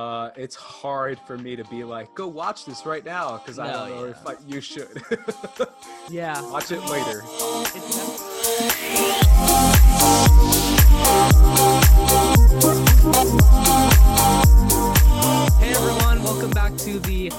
uh, 0.00 0.30
it's 0.36 0.56
hard 0.56 1.18
for 1.26 1.36
me 1.36 1.54
to 1.56 1.64
be 1.64 1.84
like, 1.84 2.14
go 2.14 2.26
watch 2.26 2.64
this 2.64 2.86
right 2.86 3.04
now 3.04 3.36
because 3.36 3.58
I 3.58 3.70
don't 3.70 3.90
know 3.90 4.04
yeah. 4.06 4.10
if 4.10 4.26
I, 4.26 4.34
you 4.46 4.60
should. 4.60 5.02
Yeah. 6.10 6.40
watch 6.50 6.72
it 6.72 6.80
later. 6.86 7.20
Hey 15.60 15.72
everyone, 15.72 16.22
welcome 16.24 16.50
back 16.50 16.76
to 16.78 16.98
the 16.98 17.30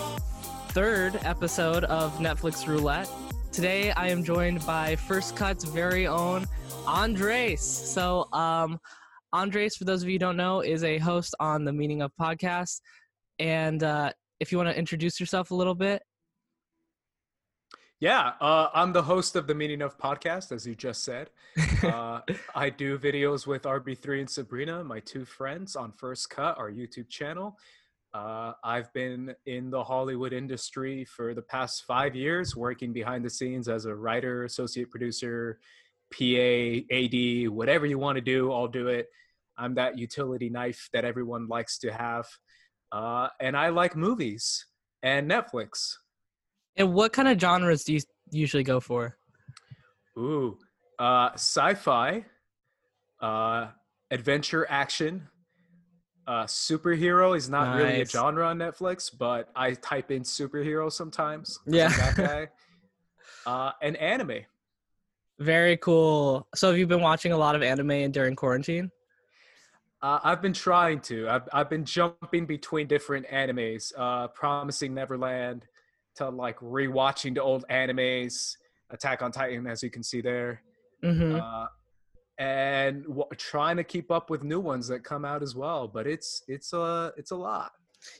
third 0.70 1.20
episode 1.24 1.84
of 1.86 2.18
Netflix 2.20 2.66
Roulette. 2.66 3.10
Today 3.52 3.92
I 3.92 4.08
am 4.08 4.24
joined 4.24 4.66
by 4.66 4.96
First 4.96 5.36
Cut's 5.36 5.66
very 5.66 6.08
own 6.08 6.46
Andres. 6.88 7.62
So, 7.62 8.32
um, 8.32 8.80
Andres, 9.34 9.76
for 9.76 9.86
those 9.86 10.04
of 10.04 10.10
you 10.10 10.16
who 10.16 10.20
don't 10.20 10.38
know, 10.38 10.60
is 10.62 10.84
a 10.84 10.98
host 10.98 11.36
on 11.40 11.64
the 11.64 11.72
Meaning 11.72 12.02
of 12.02 12.12
Podcast. 12.20 12.82
And 13.40 13.82
uh, 13.82 14.12
if 14.40 14.52
you 14.52 14.58
want 14.58 14.70
to 14.70 14.78
introduce 14.78 15.20
yourself 15.20 15.52
a 15.52 15.56
little 15.56 15.76
bit, 15.76 16.04
Yeah, 18.00 18.34
uh, 18.42 18.70
I'm 18.74 18.92
the 18.94 19.04
host 19.04 19.36
of 19.36 19.48
the 19.48 19.56
Meaning 19.56 19.82
of 19.82 19.98
Podcast, 19.98 20.52
as 20.52 20.66
you 20.66 20.76
just 20.76 21.04
said. 21.04 21.30
Uh, 21.82 22.22
I 22.54 22.70
do 22.70 22.96
videos 23.00 23.48
with 23.48 23.64
RB3 23.64 24.20
and 24.20 24.30
Sabrina, 24.30 24.84
my 24.84 25.00
two 25.00 25.26
friends, 25.26 25.76
on 25.76 25.92
First 25.92 26.30
Cut, 26.30 26.56
our 26.60 26.72
YouTube 26.72 27.10
channel. 27.10 27.58
Uh, 28.14 28.54
I've 28.64 28.94
been 28.94 29.34
in 29.48 29.72
the 29.72 29.84
Hollywood 29.84 30.32
industry 30.32 31.06
for 31.06 31.34
the 31.34 31.42
past 31.42 31.86
five 31.86 32.16
years, 32.16 32.56
working 32.56 32.94
behind 32.94 33.26
the 33.26 33.32
scenes 33.32 33.68
as 33.68 33.86
a 33.86 33.96
writer, 33.96 34.44
associate 34.44 34.92
producer, 34.92 35.60
PA, 36.12 36.96
AD, 36.96 37.50
whatever 37.50 37.86
you 37.86 37.98
want 37.98 38.18
to 38.18 38.22
do, 38.22 38.52
I'll 38.52 38.68
do 38.68 38.88
it. 38.88 39.08
I'm 39.58 39.76
that 39.76 39.98
utility 39.98 40.50
knife 40.50 40.90
that 40.94 41.06
everyone 41.06 41.48
likes 41.48 41.78
to 41.80 41.92
have. 41.92 42.26
Uh, 42.92 43.28
and 43.40 43.56
I 43.56 43.70
like 43.70 43.96
movies 43.96 44.66
and 45.04 45.30
Netflix. 45.30 45.96
and 46.76 46.94
what 46.94 47.14
kind 47.14 47.28
of 47.28 47.40
genres 47.40 47.84
do 47.84 47.94
you 47.94 48.00
usually 48.32 48.64
go 48.64 48.80
for? 48.80 49.18
Ooh, 50.18 50.58
uh, 51.00 51.30
sci-fi, 51.34 52.26
uh, 53.22 53.68
adventure, 54.10 54.66
action. 54.70 55.28
Uh, 56.28 56.44
superhero 56.46 57.36
is 57.36 57.50
not 57.50 57.76
really 57.78 58.02
a 58.02 58.06
genre 58.06 58.46
on 58.48 58.58
Netflix, 58.60 59.10
but 59.18 59.50
I 59.56 59.74
type 59.74 60.12
in 60.12 60.22
superhero 60.24 60.92
sometimes. 60.92 61.60
Yeah. 61.66 61.90
That 61.90 62.16
guy. 62.18 62.50
uh, 63.46 63.72
and 63.82 63.96
anime. 63.98 64.42
Very 65.42 65.76
cool. 65.78 66.48
So, 66.54 66.70
have 66.70 66.78
you 66.78 66.86
been 66.86 67.02
watching 67.02 67.32
a 67.32 67.38
lot 67.38 67.56
of 67.56 67.64
anime 67.64 68.12
during 68.12 68.36
quarantine? 68.36 68.92
Uh, 70.00 70.20
I've 70.24 70.40
been 70.40 70.54
trying 70.54 71.00
to. 71.02 71.28
I've, 71.28 71.50
I've 71.52 71.70
been 71.70 71.84
jumping 71.84 72.46
between 72.46 72.86
different 72.86 73.26
animes. 73.28 73.92
Uh, 73.98 74.28
Promising 74.28 74.94
Neverland 74.94 75.66
to 76.18 76.30
like 76.30 76.60
rewatching 76.60 77.34
the 77.34 77.42
old 77.42 77.66
animes. 77.72 78.56
Attack 78.92 79.24
on 79.24 79.32
Titan, 79.32 79.66
as 79.66 79.82
you 79.82 79.90
can 79.90 80.04
see 80.04 80.22
there. 80.22 80.62
Mm-hmm. 81.04 81.40
uh, 81.42 81.66
and 82.38 83.04
w- 83.06 83.26
trying 83.38 83.78
to 83.78 83.84
keep 83.84 84.12
up 84.12 84.30
with 84.30 84.44
new 84.44 84.60
ones 84.60 84.88
that 84.90 85.04
come 85.04 85.26
out 85.26 85.42
as 85.42 85.56
well. 85.56 85.88
But 85.88 86.06
it's 86.06 86.44
it's 86.48 86.72
a 86.74 87.14
it's 87.18 87.32
a 87.32 87.36
lot. 87.36 87.72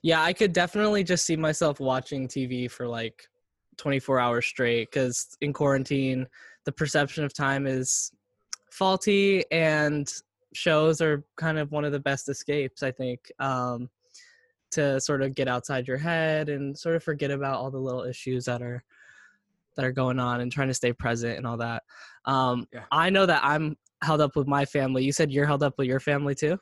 Yeah, 0.02 0.24
I 0.24 0.34
could 0.34 0.54
definitely 0.54 1.04
just 1.04 1.28
see 1.28 1.36
myself 1.36 1.80
watching 1.80 2.28
TV 2.28 2.70
for 2.70 2.88
like 2.88 3.28
24 3.78 4.20
hours 4.20 4.46
straight 4.48 4.90
because 4.92 5.38
in 5.42 5.54
quarantine, 5.54 6.28
the 6.66 6.72
perception 6.72 7.24
of 7.24 7.34
time 7.34 7.68
is 7.68 8.12
faulty 8.72 9.44
and 9.52 10.12
shows 10.54 11.02
are 11.02 11.24
kind 11.38 11.58
of 11.58 11.72
one 11.72 11.86
of 11.86 11.92
the 11.92 12.00
best 12.00 12.30
escapes, 12.30 12.84
I 12.84 12.92
think, 12.92 13.32
um, 13.40 13.90
to 14.72 15.00
sort 15.02 15.22
of 15.22 15.36
get 15.36 15.48
outside 15.48 15.88
your 15.88 15.98
head 15.98 16.50
and 16.50 16.78
sort 16.78 16.96
of 16.96 17.04
forget 17.04 17.32
about 17.32 17.56
all 17.56 17.72
the 17.72 17.78
little 17.78 18.04
issues 18.04 18.46
that 18.46 18.62
are 18.62 18.84
that 19.76 19.86
are 19.86 19.92
going 19.92 20.20
on 20.20 20.42
and 20.42 20.52
trying 20.52 20.68
to 20.68 20.74
stay 20.74 20.92
present 20.92 21.38
and 21.38 21.48
all 21.48 21.58
that. 21.58 21.84
Um, 22.26 22.68
Yeah. 22.74 22.84
I 22.92 23.10
know 23.10 23.26
that 23.26 23.42
I'm 23.44 23.78
held 24.04 24.20
up 24.20 24.36
with 24.36 24.48
my 24.48 24.66
family. 24.66 25.04
You 25.04 25.14
said 25.14 25.32
you're 25.32 25.46
held 25.46 25.64
up 25.64 25.78
with 25.78 25.88
your 25.88 26.02
family 26.02 26.36
too? 26.36 26.58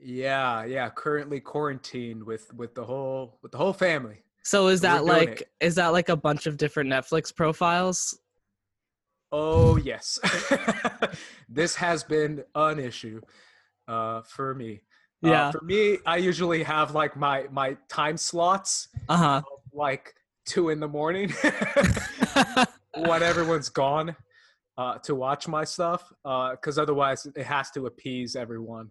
Yeah, 0.00 0.64
yeah. 0.64 0.88
Currently 0.90 1.40
quarantined 1.40 2.22
with 2.22 2.52
with 2.54 2.74
the 2.74 2.84
whole 2.84 3.38
with 3.42 3.52
the 3.52 3.58
whole 3.58 3.72
family. 3.72 4.22
So 4.42 4.68
is 4.68 4.80
that 4.82 5.04
like 5.04 5.48
is 5.60 5.74
that 5.76 5.88
like 5.88 6.08
a 6.08 6.16
bunch 6.16 6.46
of 6.46 6.56
different 6.56 6.90
Netflix 6.90 7.34
profiles? 7.34 8.18
Oh 9.32 9.76
yes, 9.76 10.18
this 11.48 11.74
has 11.76 12.04
been 12.04 12.44
an 12.54 12.78
issue 12.78 13.20
uh, 13.88 14.22
for 14.22 14.54
me. 14.54 14.82
Uh, 15.24 15.28
Yeah. 15.30 15.50
for 15.50 15.60
me, 15.62 15.98
I 16.06 16.18
usually 16.18 16.62
have 16.62 16.94
like 16.94 17.16
my 17.16 17.46
my 17.50 17.76
time 17.88 18.16
slots, 18.16 18.88
Uh 19.08 19.16
huh. 19.16 19.42
like 19.72 20.14
two 20.46 20.68
in 20.70 20.78
the 20.78 20.86
morning 20.88 21.30
when 22.94 23.22
everyone's 23.32 23.68
gone 23.68 24.14
uh, 24.78 24.98
to 24.98 25.14
watch 25.14 25.48
my 25.48 25.64
stuff, 25.64 26.12
Uh, 26.24 26.52
because 26.52 26.78
otherwise 26.78 27.26
it 27.34 27.44
has 27.44 27.70
to 27.72 27.86
appease 27.86 28.36
everyone. 28.36 28.90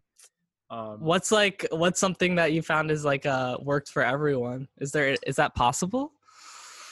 Um, 0.69 0.99
what's 0.99 1.31
like 1.31 1.65
what's 1.71 1.99
something 1.99 2.35
that 2.35 2.51
you 2.51 2.61
found 2.61 2.91
is 2.91 3.05
like 3.05 3.25
uh 3.25 3.55
worked 3.61 3.89
for 3.89 4.03
everyone? 4.03 4.67
Is 4.79 4.91
there 4.91 5.15
is 5.25 5.35
that 5.37 5.55
possible? 5.55 6.11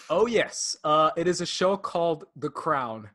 Oh 0.10 0.28
yes, 0.28 0.78
uh, 0.84 1.10
it 1.18 1.28
is 1.28 1.42
a 1.42 1.46
show 1.46 1.76
called 1.76 2.26
The 2.36 2.50
Crown 2.50 3.10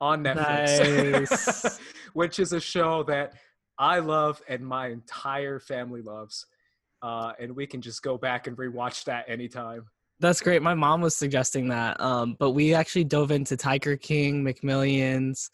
on 0.00 0.22
Netflix, 0.24 1.12
Nice. 1.12 1.80
which 2.12 2.38
is 2.38 2.52
a 2.52 2.60
show 2.60 3.02
that 3.04 3.34
I 3.78 3.98
love 4.00 4.40
and 4.48 4.66
my 4.66 4.88
entire 4.88 5.58
family 5.60 6.02
loves, 6.02 6.46
uh, 7.02 7.32
and 7.38 7.54
we 7.54 7.66
can 7.66 7.80
just 7.80 8.02
go 8.02 8.16
back 8.18 8.46
and 8.46 8.56
rewatch 8.56 9.04
that 9.04 9.24
anytime. 9.28 9.84
That's 10.20 10.40
great. 10.40 10.62
My 10.62 10.74
mom 10.74 11.00
was 11.00 11.14
suggesting 11.14 11.68
that. 11.68 12.00
Um, 12.00 12.34
but 12.40 12.50
we 12.50 12.74
actually 12.74 13.04
dove 13.04 13.30
into 13.30 13.56
Tiger 13.56 13.96
King, 13.96 14.44
McMillions, 14.44 15.48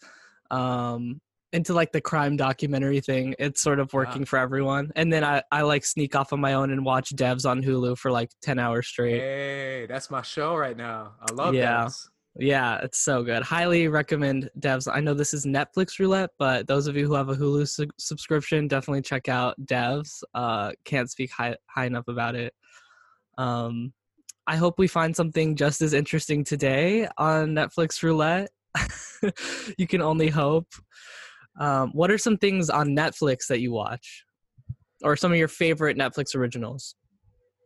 um, 0.49 1.21
into 1.53 1.73
like 1.73 1.91
the 1.91 2.01
crime 2.01 2.35
documentary 2.35 2.99
thing. 2.99 3.35
It's 3.37 3.61
sort 3.61 3.79
of 3.79 3.93
working 3.93 4.25
for 4.25 4.39
everyone. 4.39 4.91
And 4.95 5.13
then 5.13 5.23
I, 5.23 5.43
I 5.51 5.61
like 5.61 5.85
sneak 5.85 6.15
off 6.15 6.33
on 6.33 6.41
my 6.41 6.53
own 6.53 6.71
and 6.71 6.83
watch 6.83 7.11
Devs 7.15 7.47
on 7.47 7.61
Hulu 7.61 7.95
for 7.99 8.09
like 8.11 8.31
10 8.41 8.57
hours 8.57 8.87
straight. 8.87 9.19
Hey, 9.19 9.85
that's 9.87 10.09
my 10.09 10.23
show 10.23 10.55
right 10.55 10.75
now. 10.75 11.13
I 11.21 11.31
love 11.31 11.53
Yeah. 11.53 11.85
that. 11.85 11.93
Yeah, 12.37 12.79
it's 12.83 12.99
so 12.99 13.23
good. 13.23 13.43
Highly 13.43 13.87
recommend 13.87 14.49
Devs. 14.59 14.91
I 14.93 14.99
know 14.99 15.13
this 15.13 15.33
is 15.33 15.45
Netflix 15.45 15.99
roulette, 15.99 16.31
but 16.37 16.67
those 16.67 16.87
of 16.87 16.97
you 16.97 17.07
who 17.07 17.13
have 17.13 17.29
a 17.29 17.35
Hulu 17.35 17.67
su- 17.67 17.87
subscription, 17.97 18.67
definitely 18.67 19.03
check 19.03 19.29
out 19.29 19.55
Devs. 19.65 20.21
Uh, 20.33 20.71
can't 20.83 21.09
speak 21.09 21.31
high, 21.31 21.55
high 21.69 21.85
enough 21.85 22.09
about 22.09 22.35
it. 22.35 22.53
Um, 23.37 23.93
I 24.47 24.57
hope 24.57 24.77
we 24.77 24.87
find 24.87 25.15
something 25.15 25.55
just 25.55 25.81
as 25.81 25.93
interesting 25.93 26.43
today 26.43 27.07
on 27.17 27.55
Netflix 27.55 28.03
roulette. 28.03 28.49
you 29.77 29.87
can 29.87 30.01
only 30.01 30.27
hope. 30.27 30.67
Um, 31.57 31.91
what 31.93 32.11
are 32.11 32.17
some 32.17 32.37
things 32.37 32.69
on 32.69 32.89
Netflix 32.89 33.47
that 33.47 33.61
you 33.61 33.71
watch, 33.71 34.25
or 35.03 35.15
some 35.15 35.31
of 35.31 35.37
your 35.37 35.47
favorite 35.47 35.97
Netflix 35.97 36.35
originals? 36.35 36.95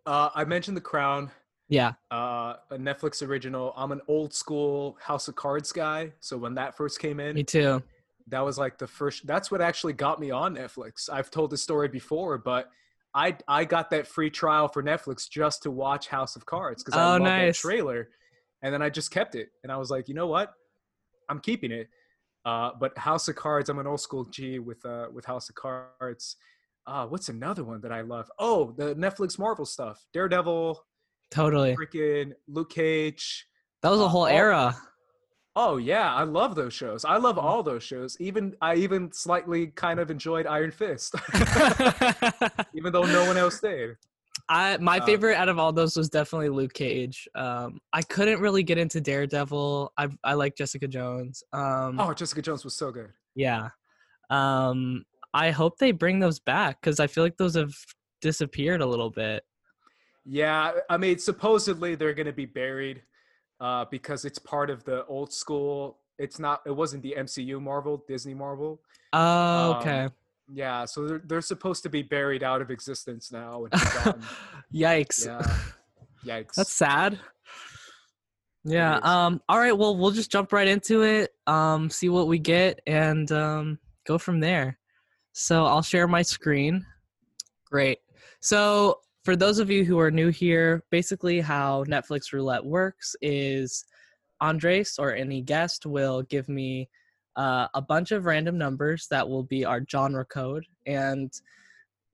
Uh, 0.06 0.30
I 0.34 0.46
mentioned 0.46 0.78
The 0.78 0.82
Crown, 0.82 1.32
Yeah. 1.70 1.94
uh, 2.12 2.56
a 2.72 2.78
Netflix 2.78 3.26
original. 3.26 3.74
I'm 3.78 3.92
an 3.92 4.02
old 4.08 4.34
school 4.34 4.98
House 5.02 5.28
of 5.28 5.36
Cards 5.36 5.72
guy, 5.72 6.12
so 6.20 6.38
when 6.38 6.56
that 6.56 6.76
first 6.76 7.00
came 7.00 7.20
in, 7.20 7.36
Me 7.36 7.44
too. 7.44 7.82
that 8.28 8.42
was 8.42 8.58
like 8.58 8.78
the 8.78 8.88
first 8.88 9.26
that's 9.28 9.50
what 9.52 9.62
actually 9.62 9.94
got 9.94 10.20
me 10.20 10.30
on 10.30 10.56
netflix 10.56 11.10
i've 11.12 11.32
told 11.32 11.50
this 11.50 11.64
story 11.64 11.88
before 11.88 12.38
but 12.38 12.70
i 13.16 13.36
i 13.48 13.66
got 13.66 13.90
that 13.90 14.06
free 14.06 14.30
trial 14.30 14.68
for 14.68 14.84
netflix 14.84 15.28
just 15.28 15.64
to 15.64 15.72
watch 15.72 16.08
house 16.08 16.36
of 16.36 16.46
cards 16.46 16.84
because 16.84 16.96
i 16.96 17.04
Oh, 17.04 17.10
loved 17.14 17.24
nice. 17.24 17.58
that 17.60 17.68
trailer 17.68 18.10
and 18.62 18.72
then 18.72 18.84
i 18.84 18.90
just 18.90 19.10
kept 19.10 19.34
it 19.34 19.50
and 19.64 19.72
i 19.72 19.78
was 19.78 19.90
like 19.90 20.08
you 20.08 20.14
know 20.14 20.28
what 20.28 20.54
i'm 21.28 21.40
keeping 21.40 21.72
it 21.72 21.88
uh, 22.46 22.70
but 22.80 22.96
house 23.00 23.28
of 23.28 23.36
cards 23.36 23.68
i'm 23.70 23.80
an 23.80 23.88
old 23.88 24.00
school 24.02 24.26
g 24.26 24.60
with 24.60 24.86
uh 24.86 25.08
with 25.12 25.26
house 25.26 25.50
of 25.50 25.56
cards 25.56 26.36
uh 26.86 27.08
what's 27.08 27.30
another 27.30 27.64
one 27.64 27.82
that 27.82 27.92
i 27.92 28.02
love 28.02 28.30
oh 28.38 28.76
the 28.78 28.94
netflix 28.96 29.40
marvel 29.40 29.66
stuff 29.66 30.06
daredevil 30.14 30.80
Totally. 31.32 31.76
freaking 31.76 32.34
luke 32.48 32.72
cage 32.72 33.46
That 33.82 33.90
was 33.92 34.00
a 34.02 34.04
Uh, 34.06 34.08
whole 34.08 34.22
all- 34.22 34.28
era. 34.28 34.76
Oh 35.56 35.78
yeah, 35.78 36.14
I 36.14 36.24
love 36.24 36.56
those 36.56 36.74
shows. 36.74 37.04
I 37.04 37.18
love 37.18 37.36
Mm. 37.36 37.44
all 37.44 37.64
those 37.64 37.84
shows. 37.84 38.16
Even 38.20 38.56
I 38.62 38.76
even 38.76 39.12
slightly 39.12 39.68
kind 39.68 40.00
of 40.00 40.10
enjoyed 40.12 40.46
Iron 40.48 40.72
Fist, 40.72 41.16
even 42.74 42.94
though 42.94 43.04
no 43.04 43.26
one 43.26 43.38
else 43.38 43.58
stayed. 43.58 43.96
I 44.48 44.78
my 44.78 45.00
Uh, 45.00 45.06
favorite 45.06 45.36
out 45.36 45.50
of 45.50 45.60
all 45.60 45.72
those 45.74 45.96
was 45.98 46.10
definitely 46.10 46.50
Luke 46.50 46.74
Cage. 46.74 47.28
Um, 47.36 47.80
I 47.94 48.02
couldn't 48.02 48.40
really 48.40 48.64
get 48.64 48.78
into 48.78 49.02
Daredevil. 49.02 49.92
I 49.98 50.08
I 50.24 50.34
like 50.34 50.56
Jessica 50.56 50.88
Jones. 50.88 51.44
Um, 51.54 52.00
Oh, 52.00 52.14
Jessica 52.14 52.42
Jones 52.42 52.64
was 52.64 52.76
so 52.76 52.92
good. 52.92 53.12
yeah. 53.36 53.70
Um, 54.30 55.04
I 55.34 55.52
hope 55.52 55.78
they 55.78 55.92
bring 55.92 56.20
those 56.20 56.40
back 56.40 56.80
because 56.82 57.00
I 57.00 57.08
feel 57.08 57.24
like 57.24 57.38
those 57.38 57.56
have 57.56 57.74
disappeared 58.22 58.82
a 58.82 58.86
little 58.86 59.10
bit. 59.12 59.44
Yeah, 60.32 60.74
I 60.90 60.98
mean, 60.98 61.18
supposedly 61.18 61.96
they're 61.96 62.14
gonna 62.14 62.32
be 62.32 62.46
buried 62.46 63.02
uh, 63.60 63.86
because 63.90 64.26
it's 64.26 64.38
part 64.38 64.70
of 64.70 64.84
the 64.84 65.04
old 65.08 65.34
school. 65.34 65.98
It's 66.20 66.38
not. 66.38 66.62
It 66.68 66.72
wasn't 66.76 67.02
the 67.02 67.16
MCU 67.18 67.60
Marvel, 67.60 68.04
Disney 68.08 68.36
Marvel. 68.36 68.80
Oh, 69.12 69.72
Um, 69.74 69.78
okay. 69.78 70.10
Yeah, 70.52 70.86
so 70.86 71.08
they're 71.08 71.22
they're 71.26 71.42
supposed 71.42 71.82
to 71.84 71.90
be 71.90 72.04
buried 72.04 72.44
out 72.44 72.62
of 72.62 72.70
existence 72.70 73.32
now. 73.32 73.66
Yikes. 74.74 75.26
yeah. 75.26 75.42
Yikes. 76.26 76.54
That's 76.56 76.74
sad. 76.74 77.20
Yeah. 78.64 79.00
Um. 79.04 79.42
All 79.50 79.58
right. 79.58 79.76
Well, 79.76 79.98
we'll 79.98 80.12
just 80.12 80.32
jump 80.32 80.54
right 80.54 80.68
into 80.68 81.02
it. 81.04 81.32
Um. 81.48 81.90
See 81.90 82.10
what 82.10 82.28
we 82.28 82.38
get 82.40 82.82
and 82.86 83.32
um 83.32 83.80
go 84.06 84.18
from 84.18 84.40
there. 84.40 84.78
So 85.34 85.66
I'll 85.66 85.82
share 85.82 86.08
my 86.08 86.22
screen. 86.22 86.86
Great. 87.72 88.00
So 88.42 89.00
for 89.24 89.36
those 89.36 89.60
of 89.60 89.70
you 89.70 89.84
who 89.84 90.00
are 90.00 90.12
new 90.12 90.30
here, 90.30 90.84
basically 90.92 91.42
how 91.42 91.84
Netflix 91.86 92.32
Roulette 92.32 92.66
works 92.66 93.16
is 93.22 93.86
Andres 94.42 94.98
or 94.98 95.14
any 95.14 95.42
guest 95.42 95.86
will 95.86 96.24
give 96.24 96.48
me 96.48 96.90
uh, 97.36 97.68
a 97.74 97.82
bunch 97.82 98.12
of 98.12 98.26
random 98.26 98.58
numbers 98.58 99.08
that 99.10 99.28
will 99.28 99.44
be 99.44 99.66
our 99.66 99.82
genre 99.90 100.26
code, 100.26 100.66
and 100.86 101.32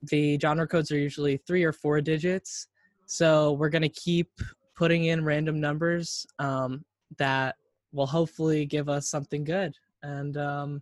the 0.04 0.38
genre 0.40 0.68
codes 0.68 0.92
are 0.92 0.98
usually 0.98 1.38
three 1.38 1.64
or 1.64 1.72
four 1.72 2.02
digits. 2.02 2.68
So 3.06 3.54
we're 3.54 3.70
gonna 3.70 3.90
keep 3.90 4.30
putting 4.76 5.06
in 5.06 5.24
random 5.24 5.60
numbers 5.60 6.26
um, 6.40 6.84
that 7.18 7.56
will 7.94 8.08
hopefully 8.08 8.66
give 8.66 8.90
us 8.90 9.08
something 9.08 9.44
good. 9.44 9.74
And 10.04 10.38
um, 10.38 10.82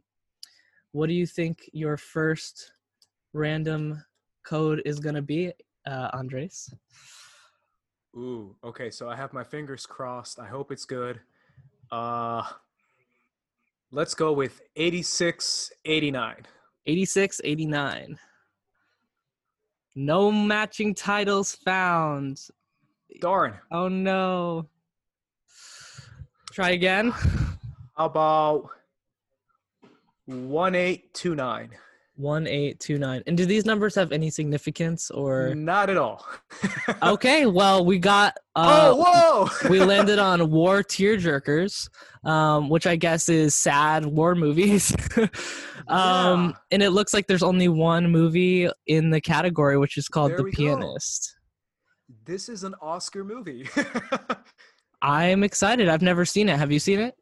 what 0.93 1.07
do 1.07 1.13
you 1.13 1.27
think 1.27 1.69
your 1.73 1.95
first 1.95 2.71
random 3.33 4.03
code 4.43 4.81
is 4.85 4.99
gonna 4.99 5.21
be, 5.21 5.51
uh, 5.85 6.09
Andres? 6.13 6.73
Ooh, 8.15 8.55
okay, 8.63 8.89
so 8.91 9.09
I 9.09 9.15
have 9.15 9.33
my 9.33 9.43
fingers 9.43 9.85
crossed. 9.85 10.39
I 10.39 10.47
hope 10.47 10.71
it's 10.71 10.85
good. 10.85 11.19
Uh 11.91 12.43
let's 13.91 14.15
go 14.15 14.33
with 14.33 14.61
8689. 14.75 16.45
86, 16.85 17.41
89. 17.43 18.19
No 19.95 20.31
matching 20.31 20.95
titles 20.95 21.55
found. 21.55 22.39
Darn. 23.21 23.59
Oh 23.71 23.87
no. 23.87 24.67
Try 26.51 26.71
again. 26.71 27.11
How 27.95 28.05
about 28.05 28.69
1829? 30.25 31.69
1829. 32.15 33.23
And 33.25 33.35
do 33.37 33.45
these 33.45 33.65
numbers 33.65 33.95
have 33.95 34.11
any 34.11 34.29
significance 34.29 35.09
or 35.11 35.53
Not 35.55 35.89
at 35.89 35.97
all. 35.97 36.25
Okay, 37.03 37.45
well, 37.45 37.85
we 37.85 37.97
got 37.99 38.35
uh 38.55 38.93
oh, 38.93 39.49
whoa! 39.49 39.49
we 39.69 39.79
landed 39.79 40.19
on 40.19 40.51
war 40.51 40.83
tearjerkers, 40.83 41.89
um, 42.23 42.69
which 42.69 42.85
I 42.87 42.95
guess 42.95 43.27
is 43.29 43.55
sad 43.55 44.05
war 44.05 44.35
movies. 44.35 44.95
um, 45.17 45.29
Yeah. 45.87 46.51
and 46.71 46.83
it 46.83 46.91
looks 46.91 47.13
like 47.13 47.27
there's 47.27 47.43
only 47.43 47.67
one 47.67 48.09
movie 48.11 48.69
in 48.87 49.09
the 49.09 49.19
category, 49.21 49.77
which 49.77 49.97
is 49.97 50.07
called 50.07 50.31
There 50.31 50.37
The 50.37 50.43
we 50.43 50.51
go. 50.51 50.57
Pianist. 50.77 51.35
this 52.25 52.47
is 52.49 52.63
an 52.63 52.75
Oscar 52.81 53.23
movie. 53.23 53.67
I'm 55.01 55.43
excited. 55.43 55.89
I've 55.89 56.01
never 56.01 56.23
seen 56.25 56.47
it. 56.49 56.57
Have 56.57 56.71
you 56.71 56.79
seen 56.79 56.99
it? 56.99 57.15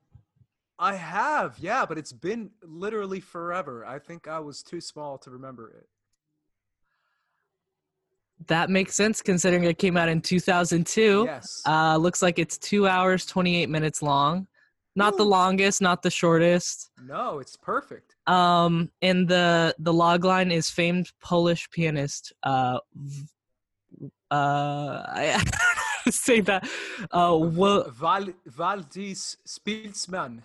I 0.81 0.95
have, 0.95 1.59
yeah, 1.59 1.85
but 1.85 1.99
it's 1.99 2.11
been 2.11 2.49
literally 2.63 3.19
forever. 3.19 3.85
I 3.85 3.99
think 3.99 4.27
I 4.27 4.39
was 4.39 4.63
too 4.63 4.81
small 4.81 5.19
to 5.19 5.29
remember 5.29 5.69
it. 5.69 5.87
That 8.47 8.71
makes 8.71 8.95
sense 8.95 9.21
considering 9.21 9.63
it 9.65 9.77
came 9.77 9.95
out 9.95 10.09
in 10.09 10.21
2002. 10.21 11.25
Yes. 11.27 11.61
Uh, 11.67 11.97
looks 11.97 12.23
like 12.23 12.39
it's 12.39 12.57
two 12.57 12.87
hours, 12.87 13.27
28 13.27 13.69
minutes 13.69 14.01
long. 14.01 14.47
Not 14.95 15.17
the 15.17 15.23
longest, 15.23 15.81
not 15.81 16.01
the 16.01 16.09
shortest. 16.09 16.89
no, 17.05 17.37
it's 17.37 17.55
perfect. 17.55 18.15
Um, 18.27 18.89
and 19.01 19.25
the 19.27 19.73
the 19.79 19.93
log 19.93 20.25
line 20.25 20.51
is 20.51 20.69
famed 20.69 21.11
Polish 21.21 21.69
pianist. 21.69 22.33
Uh, 22.43 22.79
uh, 24.29 25.05
I 25.13 25.33
don't 25.37 25.45
know 25.45 25.51
how 25.63 26.01
to 26.05 26.11
say 26.11 26.41
that. 26.41 26.67
Uh, 27.09 27.37
Val 27.37 28.27
Valdis 28.49 29.37
Spielsman. 29.47 30.41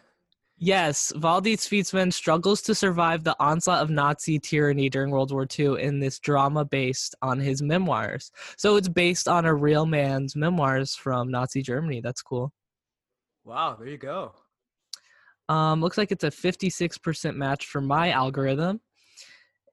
Yes, 0.58 1.12
Valdis 1.17 1.69
Fietsman 1.69 2.11
struggles 2.11 2.62
to 2.62 2.75
survive 2.75 3.25
the 3.25 3.37
onslaught 3.38 3.82
of 3.82 3.91
Nazi 3.91 4.38
tyranny 4.38 4.88
during 4.88 5.11
World 5.11 5.31
War 5.31 5.47
II 5.58 5.82
in 5.82 6.00
this 6.00 6.19
drama 6.19 6.64
based 6.64 7.14
on 7.20 7.38
his 7.38 7.61
memoirs. 7.61 8.31
So 8.56 8.76
it's 8.76 8.88
based 8.88 9.29
on 9.29 9.44
a 9.44 9.55
real 9.55 9.85
man's 9.85 10.35
memoirs 10.35 10.94
from 10.94 11.31
Nazi 11.31 11.61
Germany. 11.61 12.00
That's 12.00 12.23
cool. 12.23 12.55
Wow, 13.44 13.76
there 13.79 13.88
you 13.88 13.99
go. 13.99 14.32
Um, 15.50 15.82
looks 15.82 15.99
like 15.99 16.11
it's 16.11 16.25
a 16.25 16.31
56% 16.31 17.37
match 17.37 17.67
for 17.67 17.82
my 17.82 18.11
algorithm. 18.11 18.81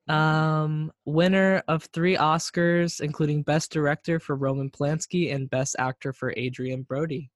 Um, 0.10 0.92
winner 1.06 1.64
of 1.70 1.86
three 1.94 2.18
Oscars, 2.18 3.00
including 3.00 3.44
Best 3.44 3.72
Director 3.72 4.20
for 4.20 4.36
Roman 4.36 4.70
Polanski 4.70 5.34
and 5.34 5.50
Best 5.50 5.78
Actor 5.80 6.12
for 6.12 6.34
Adrien 6.38 6.84
Brody. 6.84 7.32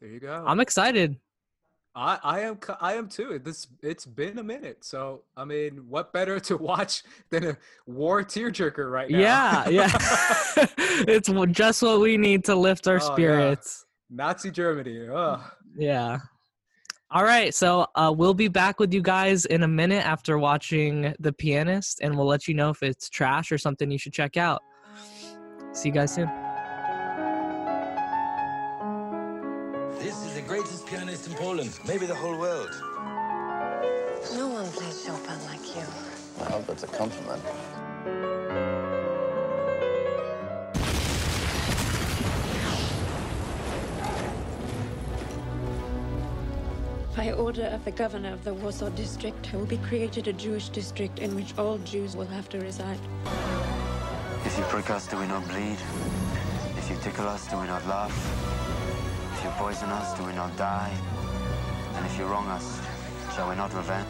There 0.00 0.10
you 0.10 0.18
go. 0.18 0.42
I'm 0.44 0.58
excited. 0.58 1.16
I, 1.94 2.18
I 2.22 2.40
am 2.40 2.58
I 2.80 2.94
am 2.94 3.08
too. 3.08 3.40
This 3.42 3.66
it's 3.82 4.06
been 4.06 4.38
a 4.38 4.42
minute, 4.42 4.84
so 4.84 5.22
I 5.36 5.44
mean, 5.44 5.84
what 5.88 6.12
better 6.12 6.38
to 6.48 6.56
watch 6.56 7.02
than 7.30 7.44
a 7.44 7.56
war 7.86 8.22
tearjerker 8.22 8.90
right 8.90 9.10
now? 9.10 9.18
Yeah, 9.18 9.68
yeah. 9.68 9.90
it's 11.08 11.28
just 11.52 11.82
what 11.82 12.00
we 12.00 12.16
need 12.16 12.44
to 12.44 12.54
lift 12.54 12.86
our 12.86 12.96
Oh, 13.02 13.06
yeah. 13.08 13.12
spirits. 13.12 13.86
Nazi 14.08 14.50
Germany. 14.50 15.08
Ugh. 15.08 15.40
Yeah. 15.76 16.18
All 17.12 17.24
right, 17.24 17.52
so 17.52 17.86
uh, 17.96 18.14
we'll 18.16 18.34
be 18.34 18.46
back 18.46 18.78
with 18.78 18.94
you 18.94 19.02
guys 19.02 19.44
in 19.46 19.64
a 19.64 19.68
minute 19.68 20.06
after 20.06 20.38
watching 20.38 21.12
The 21.18 21.32
Pianist, 21.32 22.00
and 22.02 22.16
we'll 22.16 22.26
let 22.26 22.46
you 22.46 22.54
know 22.54 22.70
if 22.70 22.84
it's 22.84 23.08
trash 23.10 23.50
or 23.50 23.58
something 23.58 23.90
you 23.90 23.98
should 23.98 24.12
check 24.12 24.36
out. 24.36 24.62
See 25.72 25.88
you 25.88 25.94
guys 25.94 26.14
soon. 26.14 26.30
Poland, 31.40 31.80
maybe 31.88 32.04
the 32.04 32.14
whole 32.14 32.36
world. 32.36 32.68
No 34.34 34.48
one 34.48 34.66
plays 34.72 35.06
Chopin 35.06 35.42
like 35.46 35.74
you. 35.74 35.82
I 36.38 36.50
hope 36.50 36.66
that's 36.66 36.82
a 36.82 36.86
compliment. 36.86 37.42
By 47.16 47.32
order 47.32 47.64
of 47.68 47.86
the 47.86 47.90
governor 47.90 48.34
of 48.34 48.44
the 48.44 48.52
Warsaw 48.52 48.90
district, 48.90 49.50
there 49.50 49.58
will 49.58 49.66
be 49.66 49.78
created 49.78 50.28
a 50.28 50.34
Jewish 50.34 50.68
district 50.68 51.20
in 51.20 51.34
which 51.34 51.56
all 51.56 51.78
Jews 51.78 52.16
will 52.16 52.26
have 52.26 52.50
to 52.50 52.58
reside. 52.60 53.00
If 54.44 54.58
you 54.58 54.64
prick 54.64 54.90
us, 54.90 55.06
do 55.06 55.16
we 55.16 55.26
not 55.26 55.48
bleed? 55.48 55.78
If 56.76 56.90
you 56.90 56.96
tickle 57.00 57.26
us, 57.26 57.48
do 57.48 57.56
we 57.58 57.66
not 57.66 57.86
laugh? 57.86 58.14
If 59.38 59.44
you 59.44 59.50
poison 59.52 59.88
us, 59.88 60.18
do 60.18 60.26
we 60.26 60.34
not 60.34 60.54
die? 60.58 61.19
And 62.10 62.18
if 62.18 62.26
you 62.26 62.32
wrong 62.32 62.48
us, 62.48 62.80
shall 63.36 63.48
we 63.48 63.54
not 63.54 63.72
revenge? 63.72 64.06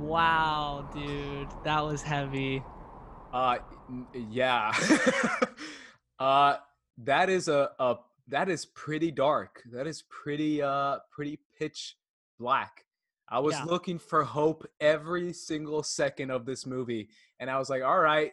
Wow, 0.00 0.88
dude, 0.92 1.48
that 1.64 1.84
was 1.84 2.02
heavy. 2.02 2.62
Uh, 3.32 3.58
yeah. 4.14 4.72
uh, 6.18 6.56
that 6.98 7.30
is 7.30 7.46
a, 7.48 7.70
a 7.78 7.96
that 8.28 8.48
is 8.48 8.66
pretty 8.66 9.12
dark. 9.12 9.62
That 9.72 9.86
is 9.86 10.02
pretty 10.02 10.60
uh 10.60 10.98
pretty 11.12 11.38
pitch 11.58 11.96
black. 12.38 12.84
I 13.32 13.38
was 13.38 13.54
Yeah. 13.54 13.64
looking 13.64 13.98
for 13.98 14.22
hope 14.24 14.66
every 14.78 15.32
single 15.32 15.82
second 15.82 16.30
of 16.30 16.44
this 16.44 16.66
movie, 16.66 17.08
and 17.40 17.50
I 17.50 17.58
was 17.58 17.70
like, 17.70 17.82
all 17.82 17.98
right, 17.98 18.30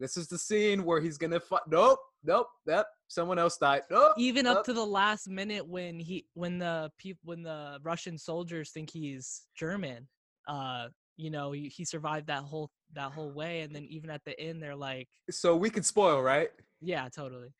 this 0.00 0.16
is 0.16 0.26
the 0.26 0.36
scene 0.36 0.84
where 0.84 1.00
he's 1.00 1.16
gonna 1.16 1.38
fight. 1.38 1.62
Nope, 1.68 2.00
nope, 2.24 2.48
yep. 2.66 2.88
Someone 3.06 3.38
else 3.38 3.56
died. 3.56 3.84
Nope. 3.88 4.14
Even 4.18 4.48
up 4.48 4.56
nope. 4.56 4.64
to 4.64 4.72
the 4.72 4.84
last 4.84 5.28
minute 5.28 5.64
when 5.64 6.00
he 6.00 6.26
when 6.34 6.58
the 6.58 6.90
people 6.98 7.20
when 7.22 7.42
the 7.44 7.78
Russian 7.84 8.18
soldiers 8.18 8.72
think 8.72 8.90
he's 8.90 9.46
German, 9.54 10.08
uh, 10.48 10.88
you 11.16 11.30
know, 11.30 11.52
he, 11.52 11.68
he 11.68 11.84
survived 11.84 12.26
that 12.26 12.42
whole 12.42 12.72
that 12.94 13.12
whole 13.12 13.30
way, 13.30 13.60
and 13.60 13.72
then 13.72 13.84
even 13.84 14.10
at 14.10 14.24
the 14.24 14.38
end, 14.40 14.60
they're 14.60 14.74
like, 14.74 15.08
so 15.30 15.54
we 15.56 15.70
could 15.70 15.86
spoil, 15.86 16.20
right? 16.20 16.50
yeah, 16.80 17.08
totally. 17.08 17.54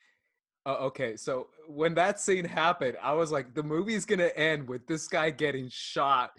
Uh, 0.67 0.79
okay, 0.79 1.17
so 1.17 1.49
when 1.69 1.95
that 1.95 2.19
scene 2.19 2.45
happened, 2.45 2.97
I 3.01 3.13
was 3.13 3.31
like, 3.31 3.55
the 3.55 3.63
movie's 3.63 4.05
gonna 4.05 4.33
end 4.35 4.69
with 4.69 4.85
this 4.89 5.07
guy 5.07 5.31
getting 5.31 5.69
shot 5.71 6.33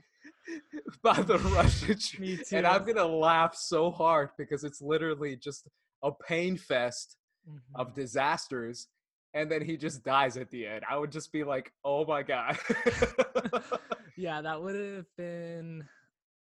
by 1.03 1.21
the 1.21 1.37
Russian, 1.39 1.97
Me 2.19 2.39
and. 2.51 2.67
I'm 2.67 2.85
gonna 2.85 3.05
laugh 3.05 3.55
so 3.55 3.91
hard 3.91 4.29
because 4.37 4.63
it's 4.63 4.81
literally 4.81 5.35
just 5.35 5.67
a 6.03 6.11
pain 6.11 6.57
fest 6.57 7.17
Mhm. 7.49 7.59
of 7.75 7.93
disasters, 7.93 8.87
and 9.33 9.51
then 9.51 9.61
he 9.61 9.75
just 9.77 10.03
dies 10.03 10.37
at 10.37 10.49
the 10.51 10.65
end. 10.65 10.83
I 10.89 10.97
would 10.97 11.11
just 11.11 11.31
be 11.31 11.43
like, 11.43 11.71
oh 11.83 12.05
my 12.05 12.23
god. 12.23 12.57
yeah, 14.17 14.41
that 14.41 14.61
would 14.61 14.75
have 14.75 15.05
been 15.17 15.85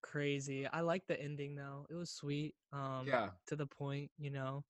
crazy. 0.02 0.68
I 0.68 0.82
like 0.82 1.08
the 1.08 1.20
ending 1.20 1.56
though; 1.56 1.86
it 1.90 1.96
was 1.96 2.12
sweet. 2.12 2.56
Um, 2.72 3.06
yeah, 3.08 3.30
to 3.48 3.56
the 3.56 3.66
point, 3.66 4.12
you 4.20 4.32
know. 4.32 4.64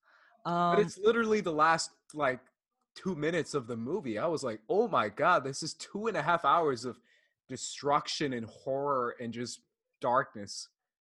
Um, 0.46 0.72
but 0.72 0.80
Um, 0.80 0.86
it's 0.86 0.98
literally 0.98 1.42
the 1.42 1.52
last 1.54 1.92
like 2.14 2.40
two 2.96 3.16
minutes 3.16 3.54
of 3.54 3.68
the 3.68 3.78
movie. 3.78 4.18
I 4.20 4.28
was 4.28 4.44
like, 4.44 4.62
oh 4.70 4.88
my 4.88 5.10
god, 5.10 5.44
this 5.44 5.64
is 5.64 5.74
two 5.74 6.08
and 6.08 6.16
a 6.18 6.22
half 6.22 6.46
hours 6.46 6.86
of 6.86 7.00
destruction 7.50 8.34
and 8.34 8.46
horror 8.46 9.16
and 9.20 9.34
just 9.34 9.62
darkness. 10.02 10.70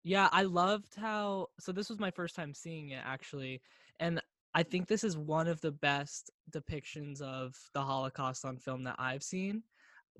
Yeah, 0.04 0.28
I 0.32 0.42
loved 0.42 0.94
how 0.94 1.48
so 1.58 1.72
this 1.72 1.90
was 1.90 1.98
my 1.98 2.10
first 2.10 2.36
time 2.36 2.54
seeing 2.54 2.90
it 2.90 3.02
actually, 3.04 3.60
and 3.98 4.20
I 4.54 4.62
think 4.62 4.86
this 4.86 5.04
is 5.04 5.16
one 5.16 5.48
of 5.48 5.60
the 5.60 5.72
best 5.72 6.30
depictions 6.50 7.20
of 7.20 7.54
the 7.74 7.82
Holocaust 7.82 8.44
on 8.44 8.56
film 8.56 8.84
that 8.84 8.96
I've 8.98 9.22
seen 9.22 9.62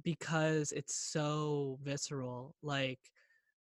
because 0.03 0.73
it's 0.73 0.95
so 0.95 1.79
visceral. 1.83 2.55
Like 2.63 3.01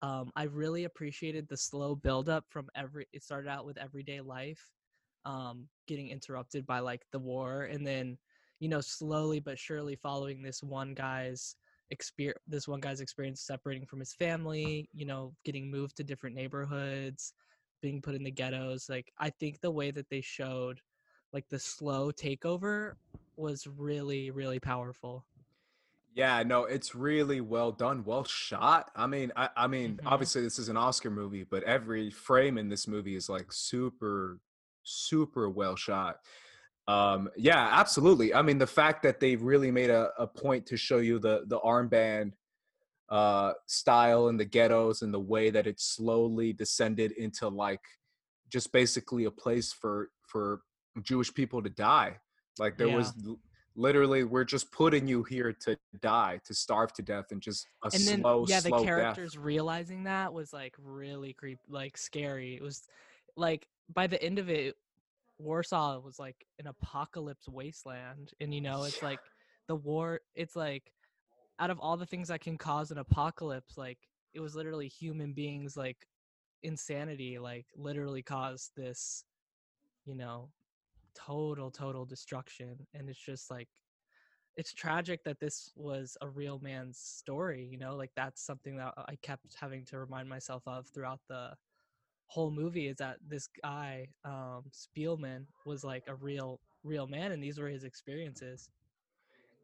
um 0.01 0.31
I 0.35 0.43
really 0.43 0.83
appreciated 0.85 1.47
the 1.47 1.57
slow 1.57 1.95
buildup 1.95 2.45
from 2.49 2.69
every 2.75 3.07
it 3.13 3.23
started 3.23 3.49
out 3.49 3.65
with 3.65 3.77
everyday 3.77 4.21
life 4.21 4.71
um 5.25 5.67
getting 5.87 6.09
interrupted 6.09 6.65
by 6.65 6.79
like 6.79 7.01
the 7.11 7.19
war 7.19 7.63
and 7.63 7.85
then 7.85 8.17
you 8.59 8.69
know 8.69 8.81
slowly 8.81 9.39
but 9.39 9.57
surely 9.57 9.95
following 9.95 10.41
this 10.41 10.61
one 10.61 10.93
guy's 10.93 11.55
experience 11.89 12.39
this 12.47 12.67
one 12.67 12.79
guy's 12.79 13.01
experience 13.01 13.41
separating 13.41 13.85
from 13.85 13.99
his 13.99 14.13
family 14.13 14.89
you 14.93 15.05
know 15.05 15.33
getting 15.45 15.71
moved 15.71 15.95
to 15.97 16.03
different 16.03 16.35
neighborhoods 16.35 17.33
being 17.81 18.01
put 18.01 18.15
in 18.15 18.23
the 18.23 18.31
ghettos 18.31 18.89
like 18.89 19.11
i 19.19 19.29
think 19.29 19.59
the 19.61 19.71
way 19.71 19.91
that 19.91 20.09
they 20.09 20.21
showed 20.21 20.81
like 21.33 21.47
the 21.49 21.59
slow 21.59 22.11
takeover 22.11 22.93
was 23.37 23.67
really 23.67 24.31
really 24.31 24.59
powerful 24.59 25.25
Yeah, 26.13 26.41
no, 26.43 26.63
it's 26.65 26.95
really 26.95 27.41
well 27.41 27.71
done, 27.71 28.03
well 28.03 28.23
shot. 28.23 28.89
I 28.95 29.05
mean, 29.05 29.31
I, 29.35 29.49
I 29.55 29.67
mean, 29.67 29.99
Mhm. 30.01 30.07
obviously 30.07 30.41
this 30.41 30.57
is 30.57 30.67
an 30.69 30.77
Oscar 30.77 31.11
movie, 31.11 31.43
but 31.43 31.63
every 31.63 32.09
frame 32.09 32.57
in 32.57 32.69
this 32.69 32.87
movie 32.87 33.15
is 33.15 33.29
like 33.29 33.51
super, 33.51 34.39
super 34.83 35.47
well 35.49 35.75
shot. 35.75 36.21
Um, 36.87 37.29
yeah, 37.35 37.69
absolutely. 37.73 38.33
I 38.33 38.41
mean, 38.41 38.57
the 38.57 38.67
fact 38.67 39.03
that 39.03 39.19
they 39.19 39.35
really 39.35 39.71
made 39.71 39.89
a, 39.89 40.11
a 40.17 40.25
point 40.25 40.65
to 40.67 40.77
show 40.77 40.97
you 40.97 41.19
the 41.19 41.43
the 41.47 41.59
armband 41.59 42.33
uh 43.09 43.53
style 43.67 44.27
and 44.27 44.37
the 44.37 44.43
ghettos 44.43 45.01
and 45.01 45.13
the 45.13 45.19
way 45.19 45.49
that 45.49 45.65
it 45.65 45.79
slowly 45.79 46.51
descended 46.51 47.13
into 47.13 47.47
like 47.47 47.79
just 48.49 48.73
basically 48.73 49.23
a 49.23 49.31
place 49.31 49.71
for 49.71 50.09
for 50.27 50.61
Jewish 51.03 51.33
people 51.33 51.61
to 51.61 51.69
die. 51.69 52.17
Like 52.59 52.77
there 52.77 52.89
was 52.89 53.13
literally 53.75 54.23
we're 54.23 54.43
just 54.43 54.71
putting 54.71 55.07
you 55.07 55.23
here 55.23 55.53
to 55.53 55.77
die, 56.01 56.39
to 56.45 56.53
starve 56.53 56.91
to 56.93 57.01
death 57.01 57.25
and 57.31 57.41
just 57.41 57.67
a 57.83 57.89
and 57.93 58.03
then 58.03 58.21
slow 58.21 58.45
yeah 58.47 58.59
the 58.59 58.69
slow 58.69 58.83
characters 58.83 59.33
death. 59.33 59.43
realizing 59.43 60.03
that 60.03 60.33
was 60.33 60.51
like 60.51 60.75
really 60.83 61.33
creep 61.33 61.59
like 61.69 61.97
scary 61.97 62.55
it 62.55 62.61
was 62.61 62.87
like 63.35 63.67
by 63.93 64.07
the 64.07 64.21
end 64.21 64.39
of 64.39 64.49
it 64.49 64.75
warsaw 65.37 65.99
was 65.99 66.19
like 66.19 66.45
an 66.59 66.67
apocalypse 66.67 67.47
wasteland 67.47 68.31
and 68.39 68.53
you 68.53 68.61
know 68.61 68.83
it's 68.83 69.03
like 69.03 69.19
the 69.67 69.75
war 69.75 70.19
it's 70.35 70.55
like 70.55 70.91
out 71.59 71.69
of 71.69 71.79
all 71.79 71.97
the 71.97 72.05
things 72.05 72.27
that 72.27 72.41
can 72.41 72.57
cause 72.57 72.91
an 72.91 72.97
apocalypse 72.97 73.77
like 73.77 73.99
it 74.33 74.39
was 74.39 74.55
literally 74.55 74.87
human 74.87 75.33
beings 75.33 75.77
like 75.77 76.07
insanity 76.63 77.37
like 77.37 77.65
literally 77.75 78.21
caused 78.21 78.71
this 78.75 79.23
you 80.05 80.15
know 80.15 80.49
total 81.15 81.71
total 81.71 82.05
destruction 82.05 82.75
and 82.93 83.09
it's 83.09 83.19
just 83.19 83.49
like 83.51 83.69
it's 84.55 84.73
tragic 84.73 85.23
that 85.23 85.39
this 85.39 85.71
was 85.75 86.17
a 86.21 86.27
real 86.27 86.59
man's 86.59 86.97
story 86.97 87.67
you 87.71 87.77
know 87.77 87.95
like 87.95 88.11
that's 88.15 88.43
something 88.43 88.77
that 88.77 88.93
i 89.07 89.15
kept 89.21 89.55
having 89.59 89.85
to 89.85 89.99
remind 89.99 90.27
myself 90.27 90.63
of 90.67 90.87
throughout 90.87 91.19
the 91.29 91.51
whole 92.27 92.51
movie 92.51 92.87
is 92.87 92.97
that 92.97 93.17
this 93.27 93.47
guy 93.63 94.07
um 94.25 94.63
Szpilman 94.71 95.45
was 95.65 95.83
like 95.83 96.03
a 96.07 96.15
real 96.15 96.59
real 96.83 97.07
man 97.07 97.31
and 97.31 97.43
these 97.43 97.59
were 97.59 97.69
his 97.69 97.83
experiences 97.83 98.69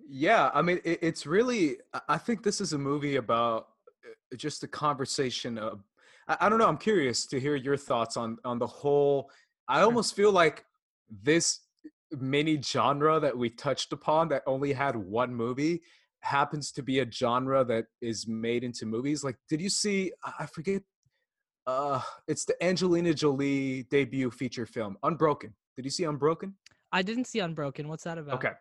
Yeah, 0.07 0.51
I 0.53 0.61
mean, 0.61 0.79
it, 0.83 0.99
it's 1.01 1.25
really. 1.25 1.77
I- 2.09 2.17
think 2.17 2.43
this 2.43 2.59
is 2.61 2.73
a 2.73 2.77
movie 2.77 3.15
about 3.15 3.67
uh, 4.05 4.35
just 4.35 4.63
a 4.63 4.67
conversation 4.67 5.57
of. 5.57 5.83
I, 6.27 6.37
I 6.41 6.49
don't 6.49 6.59
know. 6.59 6.67
I'm 6.67 6.77
curious 6.77 7.25
to 7.27 7.39
hear 7.39 7.55
your 7.55 7.77
thoughts 7.77 8.17
on 8.17 8.37
on 8.43 8.59
the 8.59 8.67
whole. 8.67 9.29
I 9.67 9.81
almost 9.81 10.15
feel 10.15 10.31
like 10.31 10.65
this 11.09 11.61
mini 12.11 12.61
genre 12.61 13.19
that 13.19 13.37
we 13.37 13.49
touched 13.49 13.93
upon 13.93 14.27
that 14.29 14.43
only 14.45 14.73
had 14.73 14.95
one 14.95 15.33
movie 15.33 15.81
happens 16.19 16.71
to 16.71 16.81
be 16.83 16.99
a 16.99 17.11
genre 17.11 17.63
that 17.65 17.85
is 18.01 18.27
made 18.27 18.63
into 18.63 18.85
movies. 18.85 19.23
Like, 19.23 19.37
did 19.49 19.61
you 19.61 19.69
see? 19.69 20.11
I 20.39 20.45
forget. 20.45 20.81
Uh, 21.65 22.01
it's 22.27 22.45
the 22.45 22.61
Angelina 22.63 23.13
Jolie 23.13 23.83
debut 23.83 24.29
feature 24.31 24.65
film, 24.65 24.97
Unbroken. 25.03 25.53
Did 25.75 25.85
you 25.85 25.91
see 25.91 26.03
Unbroken? 26.03 26.55
i 26.91 27.01
didn't 27.01 27.25
see 27.25 27.39
unbroken 27.39 27.87
what's 27.87 28.03
that 28.03 28.19
about 28.19 28.35
Okay. 28.35 28.51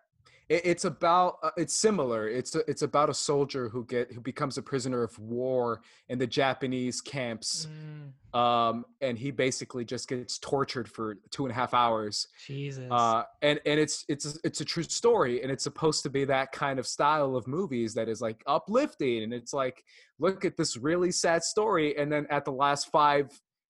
It, 0.48 0.62
it's 0.64 0.84
about 0.84 1.38
uh, 1.42 1.50
it's 1.56 1.74
similar. 1.74 2.28
It's 2.28 2.54
a, 2.54 2.60
it's 2.70 2.82
about 2.82 3.08
a 3.10 3.14
soldier 3.14 3.68
who 3.68 3.84
get 3.84 4.12
who 4.12 4.20
becomes 4.20 4.58
a 4.58 4.62
prisoner 4.62 5.02
of 5.02 5.18
war 5.18 5.82
in 6.08 6.18
the 6.18 6.26
Japanese 6.26 7.00
camps, 7.00 7.68
Mm, 7.70 8.38
um, 8.38 8.84
and 9.00 9.18
he 9.18 9.30
basically 9.30 9.84
just 9.84 10.08
gets 10.08 10.38
tortured 10.38 10.88
for 10.88 11.16
two 11.30 11.44
and 11.44 11.52
a 11.52 11.54
half 11.54 11.74
hours. 11.74 12.28
jesus 12.46 12.88
Uh, 12.90 13.24
and 13.42 13.60
and 13.66 13.78
it's 13.78 14.04
it's 14.08 14.38
it's 14.44 14.60
a 14.60 14.64
true 14.64 14.82
story, 14.82 15.42
and 15.42 15.50
it's 15.52 15.64
supposed 15.64 16.02
to 16.04 16.10
be 16.10 16.24
that 16.24 16.52
kind 16.52 16.78
of 16.78 16.86
style 16.86 17.36
of 17.36 17.46
movies 17.46 17.94
that 17.94 18.08
is 18.08 18.20
like 18.20 18.42
uplifting, 18.46 19.22
and 19.22 19.32
it's 19.34 19.52
like 19.52 19.84
look 20.18 20.44
at 20.44 20.56
this 20.56 20.76
really 20.76 21.12
sad 21.12 21.42
story, 21.42 21.96
and 21.98 22.10
then 22.12 22.26
at 22.30 22.44
the 22.44 22.52
last 22.52 22.90
five 22.90 23.26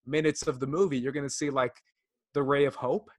minutes 0.06 0.46
of 0.48 0.58
the 0.58 0.66
movie, 0.66 0.98
you're 0.98 1.12
gonna 1.12 1.28
see 1.30 1.50
like 1.50 1.82
the 2.34 2.42
ray 2.42 2.64
of 2.64 2.74
hope 2.74 3.10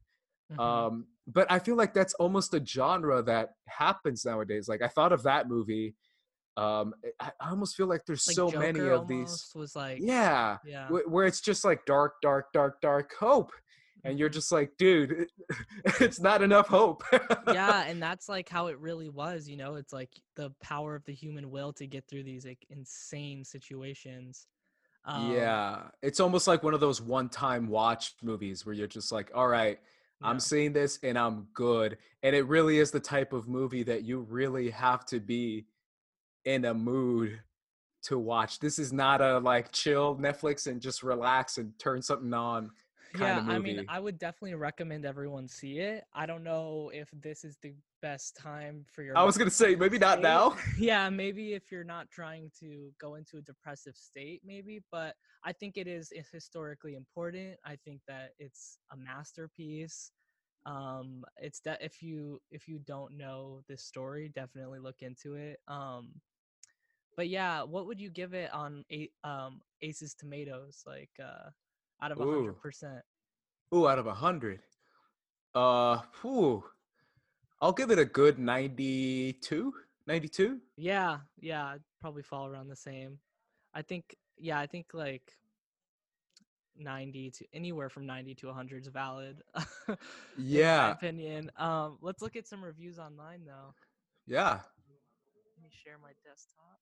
Mhm. 0.52 0.60
um 0.60 1.08
but 1.28 1.50
i 1.52 1.60
feel 1.60 1.76
like 1.76 1.94
that's 1.94 2.14
almost 2.16 2.54
a 2.54 2.66
genre 2.66 3.22
that 3.24 3.50
happens 3.68 4.26
nowadays 4.26 4.68
like 4.68 4.82
i 4.82 4.88
thought 4.88 5.14
of 5.14 5.24
that 5.24 5.48
movie 5.48 5.96
um 6.58 6.94
i, 7.20 7.32
I 7.40 7.50
almost 7.50 7.76
feel 7.76 7.88
like 7.88 8.06
there's 8.06 8.28
like 8.28 8.36
so 8.36 8.52
many 8.52 8.88
of 8.90 9.08
these 9.08 9.52
was 9.56 9.76
like 9.76 10.00
yeah 10.02 10.58
yeah 10.66 10.88
wh- 10.88 11.10
where 11.10 11.26
it's 11.26 11.42
just 11.42 11.64
like 11.66 11.86
dark 11.86 12.16
dark 12.22 12.52
dark 12.54 12.82
dark 12.82 13.14
hope 13.20 13.52
and 14.04 14.20
you're 14.20 14.30
Mhm. 14.30 14.34
just 14.34 14.52
like 14.52 14.72
dude 14.78 15.28
it's 16.00 16.20
not 16.20 16.42
enough 16.42 16.68
hope 16.68 17.04
yeah 17.52 17.84
and 17.88 18.02
that's 18.02 18.28
like 18.30 18.50
how 18.50 18.68
it 18.68 18.78
really 18.80 19.10
was 19.10 19.48
you 19.48 19.58
know 19.58 19.76
it's 19.76 19.94
like 19.94 20.10
the 20.36 20.52
power 20.62 20.96
of 20.96 21.06
the 21.06 21.14
human 21.14 21.50
will 21.50 21.74
to 21.74 21.88
get 21.88 22.06
through 22.08 22.24
these 22.24 22.46
like 22.46 22.66
insane 22.70 23.44
situations 23.44 24.48
um, 25.06 25.32
yeah 25.32 25.84
it's 26.02 26.20
almost 26.20 26.48
like 26.48 26.64
one 26.64 26.74
of 26.74 26.80
those 26.80 27.02
one-time 27.02 27.68
watch 27.68 28.16
movies 28.22 28.66
where 28.66 28.76
you're 28.76 28.88
just 28.88 29.12
like 29.12 29.32
all 29.34 29.48
right 29.48 29.80
i'm 30.22 30.40
seeing 30.40 30.72
this 30.72 31.00
and 31.04 31.18
i'm 31.18 31.48
good 31.54 31.98
and 32.24 32.36
it 32.36 32.48
really 32.48 32.80
is 32.80 32.92
the 32.92 33.00
type 33.00 33.34
of 33.34 33.48
movie 33.48 33.84
that 33.84 34.04
you 34.04 34.20
really 34.22 34.70
have 34.70 35.06
to 35.06 35.20
be 35.20 35.66
in 36.46 36.66
a 36.66 36.74
mood 36.74 37.40
to 38.04 38.20
watch. 38.20 38.60
This 38.60 38.80
is 38.80 38.94
not 38.94 39.22
a 39.22 39.40
like 39.40 39.72
chill 39.72 40.16
netflix 40.18 40.68
and 40.68 40.82
just 40.82 41.04
relax 41.04 41.58
and 41.58 41.78
turn 41.80 42.02
something 42.02 42.34
on 42.34 42.72
yeah 43.20 43.44
i 43.48 43.60
mean 43.60 43.86
i 43.90 44.00
would 44.00 44.18
definitely 44.18 44.56
recommend 44.56 45.06
everyone 45.06 45.48
see 45.48 45.80
it. 45.80 46.04
I 46.14 46.26
don't 46.26 46.44
know 46.44 46.90
if 46.94 47.10
this 47.22 47.44
is 47.44 47.58
the 47.62 47.74
best 48.02 48.36
time 48.36 48.84
for 48.92 49.02
your 49.04 49.18
I 49.18 49.24
was 49.24 49.38
gonna 49.38 49.50
say 49.50 49.76
maybe 49.76 49.98
not 49.98 50.14
state. 50.20 50.24
now. 50.24 50.58
Yeah 50.78 51.10
maybe 51.10 51.54
if 51.54 51.72
you're 51.72 51.84
not 51.84 52.10
trying 52.12 52.52
to 52.60 52.92
go 53.00 53.16
into 53.16 53.38
a 53.38 53.42
depressive 53.42 53.96
state 53.96 54.42
maybe 54.44 54.82
but 54.92 55.16
i 55.46 55.52
think 55.54 55.78
it 55.78 55.88
is 55.88 56.12
is 56.12 56.28
historically 56.30 56.96
important. 56.96 57.58
I 57.66 57.76
think 57.86 58.02
that 58.08 58.32
it's 58.40 58.78
a 58.92 58.98
masterpiece. 58.98 60.12
Um 60.66 61.24
it's 61.38 61.60
that 61.62 61.82
if 61.82 62.02
you 62.02 62.42
if 62.52 62.68
you 62.68 62.80
don't 62.80 63.16
know 63.18 63.62
this 63.68 63.84
story 63.84 64.30
definitely 64.34 64.80
look 64.80 65.02
into 65.02 65.36
it. 65.36 65.60
Um 65.68 66.22
but 67.16 67.30
yeah 67.30 67.62
what 67.64 67.86
would 67.86 68.00
you 68.02 68.10
give 68.10 68.34
it 68.34 68.52
on 68.54 68.84
a 68.92 69.10
um 69.24 69.62
aces 69.82 70.14
tomatoes? 70.14 70.84
Like 70.86 71.12
uh 71.24 71.50
out 72.04 72.12
of 72.12 72.18
hundred 72.20 72.60
percent. 72.62 73.02
Ooh, 73.74 73.88
out 73.88 73.98
of 74.00 74.08
a 74.08 74.14
hundred. 74.14 74.60
Uh 75.56 76.00
whew, 76.22 76.64
i'll 77.62 77.72
give 77.72 77.92
it 77.92 78.00
a 78.00 78.06
good 78.06 78.40
92 78.40 79.72
92 80.08 80.60
yeah 80.78 81.20
yeah 81.40 81.66
I'd 81.68 81.82
probably 82.02 82.24
fall 82.24 82.48
around 82.48 82.68
the 82.70 82.76
same. 82.76 83.20
I 83.74 83.82
think 83.84 84.16
yeah 84.40 84.60
i 84.60 84.66
think 84.66 84.88
like 84.94 85.32
90 86.76 87.30
to 87.30 87.46
anywhere 87.54 87.88
from 87.88 88.08
90 88.08 88.34
to 88.34 88.48
100 88.48 88.82
is 88.82 88.88
valid 88.88 89.44
Yeah. 90.38 90.88
my 90.88 90.92
opinion. 90.94 91.52
Um 91.58 92.00
let's 92.02 92.22
look 92.24 92.36
at 92.36 92.48
some 92.48 92.64
reviews 92.64 92.98
online 92.98 93.46
though. 93.46 93.76
Yeah. 94.26 94.60
Let 95.56 95.64
me 95.64 95.70
share 95.84 95.98
my 96.02 96.14
desktop 96.26 96.80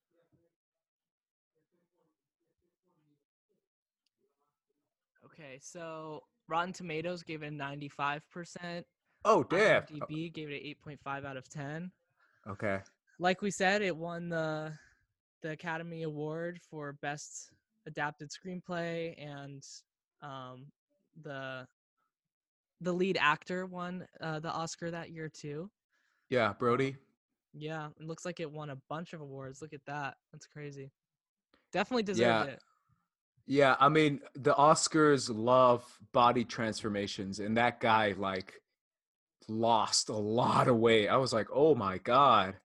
okay 5.32 5.60
so 5.62 6.22
rotten 6.48 6.74
tomatoes 6.74 7.24
gave 7.24 7.44
it 7.44 7.48
a 7.48 7.50
95% 7.52 8.84
oh 9.26 9.44
damn 9.44 9.84
IMDb 9.84 10.34
gave 10.34 10.50
it 10.50 10.64
an 10.64 10.98
8.5 11.06 11.26
out 11.26 11.38
of 11.38 11.48
10 11.50 11.92
okay 12.48 12.80
like 13.22 13.44
we 13.44 13.52
said, 13.52 13.84
it 13.84 13.96
won 13.96 14.30
the 14.30 14.74
the 15.44 15.52
Academy 15.52 16.02
Award 16.04 16.60
for 16.70 16.94
Best 17.04 17.52
Adapted 17.86 18.32
Screenplay 18.32 19.14
and 19.24 19.64
um, 20.24 20.66
the 21.22 21.68
the 22.82 22.92
lead 22.92 23.18
actor 23.22 23.68
won 23.68 24.08
uh, 24.22 24.40
the 24.40 24.50
Oscar 24.50 24.90
that 24.90 25.12
year 25.12 25.30
too. 25.30 25.70
Yeah, 26.30 26.54
Brody. 26.58 26.96
Yeah, 27.54 27.90
it 28.00 28.08
looks 28.08 28.26
like 28.26 28.40
it 28.40 28.52
won 28.52 28.72
a 28.72 28.78
bunch 28.90 29.14
of 29.14 29.22
awards. 29.22 29.62
Look 29.62 29.74
at 29.74 29.86
that. 29.86 30.16
That's 30.32 30.48
crazy. 30.48 30.90
Definitely 31.72 32.04
deserved 32.04 32.48
Yeah. 32.48 32.54
it. 32.54 32.64
Yeah, 33.46 33.76
I 33.80 33.90
mean, 33.90 34.22
the 34.36 34.54
Oscars 34.54 35.30
love 35.34 35.84
body 36.14 36.46
transformations, 36.46 37.40
and 37.40 37.58
that 37.58 37.80
guy 37.80 38.14
like 38.18 38.62
lost 39.48 40.10
a 40.10 40.14
lot 40.14 40.68
of 40.68 40.78
weight. 40.78 41.08
I 41.08 41.18
was 41.18 41.34
like, 41.34 41.48
oh 41.54 41.76
my 41.76 41.98
god, 41.98 42.56